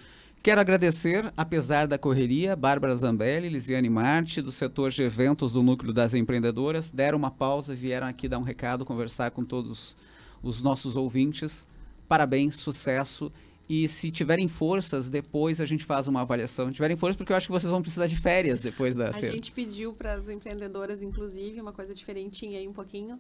Quero 0.45 0.61
agradecer, 0.61 1.33
apesar 1.39 1.87
da 1.87 1.97
correria, 1.97 2.55
Bárbara 2.55 2.95
Zambelli, 2.95 3.49
Lisiane 3.49 3.89
Marte, 3.89 4.43
do 4.43 4.53
setor 4.53 4.91
de 4.91 5.03
eventos 5.03 5.53
do 5.53 5.63
Núcleo 5.63 5.91
das 5.91 6.13
Empreendedoras, 6.13 6.91
deram 6.91 7.17
uma 7.17 7.31
pausa, 7.31 7.75
vieram 7.75 8.07
aqui 8.07 8.29
dar 8.29 8.39
um 8.39 8.43
recado, 8.43 8.85
conversar 8.85 9.31
com 9.31 9.43
todos 9.43 9.97
os 10.43 10.61
nossos 10.61 10.97
ouvintes. 10.97 11.67
Parabéns, 12.07 12.59
sucesso. 12.59 13.33
E 13.67 13.89
se 13.89 14.11
tiverem 14.11 14.47
forças, 14.47 15.09
depois 15.09 15.63
a 15.63 15.65
gente 15.65 15.83
faz 15.83 16.09
uma 16.09 16.21
avaliação. 16.21 16.67
Se 16.67 16.75
tiverem 16.75 16.95
forças, 16.95 17.17
porque 17.17 17.33
eu 17.33 17.37
acho 17.39 17.47
que 17.47 17.53
vocês 17.53 17.71
vão 17.71 17.81
precisar 17.81 18.07
de 18.07 18.17
férias 18.21 18.61
depois 18.61 18.95
da 18.95 19.09
A 19.09 19.13
feira. 19.15 19.35
gente 19.35 19.51
pediu 19.51 19.95
para 19.95 20.13
as 20.13 20.29
empreendedoras, 20.29 21.03
inclusive, 21.03 21.59
uma 21.59 21.73
coisa 21.73 21.95
diferentinha 21.95 22.59
aí 22.59 22.69
um 22.69 22.73
pouquinho 22.75 23.19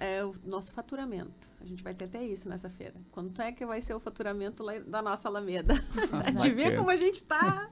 é 0.00 0.24
o 0.24 0.32
nosso 0.44 0.72
faturamento. 0.72 1.50
A 1.60 1.64
gente 1.64 1.82
vai 1.82 1.94
ter 1.94 2.04
até 2.04 2.24
isso 2.24 2.48
nessa 2.48 2.68
feira. 2.68 2.94
Quanto 3.10 3.40
é 3.40 3.52
que 3.52 3.64
vai 3.64 3.80
ser 3.80 3.94
o 3.94 4.00
faturamento 4.00 4.64
da 4.86 5.02
nossa 5.02 5.28
Alameda? 5.28 5.74
gente 6.36 6.54
vê 6.54 6.76
como 6.76 6.90
a 6.90 6.96
gente 6.96 7.16
está. 7.16 7.68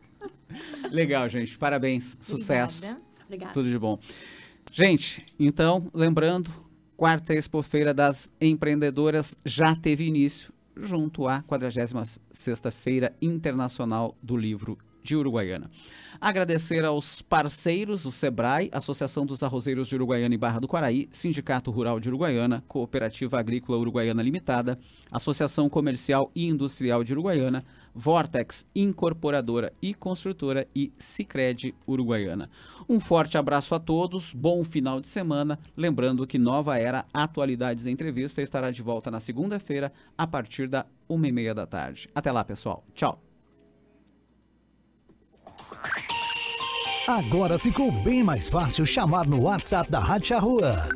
Legal, 0.91 1.29
gente. 1.29 1.57
Parabéns. 1.59 2.17
Sucesso. 2.21 2.85
Obrigada. 2.85 3.09
Obrigada. 3.25 3.53
Tudo 3.53 3.69
de 3.69 3.79
bom. 3.79 3.99
Gente, 4.73 5.25
então, 5.39 5.91
lembrando, 5.95 6.51
quarta 6.97 7.35
Expofeira 7.35 7.93
das 7.93 8.33
Empreendedoras 8.41 9.37
já 9.45 9.75
teve 9.75 10.07
início 10.07 10.53
junto 10.77 11.27
à 11.27 11.43
46ª 11.43 12.71
Feira 12.71 13.15
Internacional 13.21 14.17
do 14.23 14.37
Livro 14.37 14.79
de 15.09 15.17
Uruguaiana. 15.17 15.71
Agradecer 16.21 16.85
aos 16.85 17.23
parceiros, 17.23 18.05
o 18.05 18.13
SEBRAE, 18.13 18.69
Associação 18.73 19.25
dos 19.25 19.43
Arrozeiros 19.43 19.89
de 19.89 19.95
Uruguaiana 19.95 20.35
e 20.35 20.39
Barra 20.39 20.59
do 20.59 20.69
Quaraí, 20.69 21.09
Sindicato 21.11 21.71
Rural 21.71 21.99
de 21.99 22.09
Uruguaiana, 22.09 22.63
Cooperativa 22.69 23.39
Agrícola 23.39 23.79
Uruguaiana 23.79 24.23
Limitada, 24.23 24.79
Associação 25.11 25.69
Comercial 25.69 26.31
e 26.35 26.47
Industrial 26.47 27.03
de 27.03 27.13
Uruguaiana, 27.13 27.65
Vortex 27.95 28.67
Incorporadora 28.75 29.73
e 29.81 29.95
Construtora 29.95 30.67
e 30.75 30.93
Sicredi 30.99 31.75
Uruguaiana. 31.87 32.51
Um 32.89 33.01
forte 33.01 33.39
abraço 33.39 33.75
a 33.75 33.79
todos, 33.79 34.35
bom 34.35 34.65
final 34.65 35.01
de 35.01 35.09
semana. 35.09 35.59
Lembrando 35.77 36.27
que 36.27 36.39
Nova 36.39 36.79
Era 36.79 37.07
Atualidades 37.15 37.87
e 37.87 37.91
Entrevista 37.91 38.43
estará 38.43 38.71
de 38.71 38.83
volta 38.83 39.11
na 39.11 39.21
segunda-feira, 39.21 39.93
a 40.17 40.27
partir 40.27 40.69
da 40.69 40.85
uma 41.09 41.27
e 41.27 41.33
meia 41.33 41.55
da 41.55 41.67
tarde. 41.67 42.09
Até 42.15 42.31
lá, 42.31 42.45
pessoal. 42.45 42.85
Tchau. 42.95 43.28
Agora 47.09 47.59
ficou 47.59 47.91
bem 47.91 48.23
mais 48.23 48.51
fácil 48.51 48.85
chamar 48.85 49.27
no 49.27 49.45
WhatsApp 49.45 49.91
da 49.91 49.99
Rádio 49.99 50.39
Rua. 50.39 50.87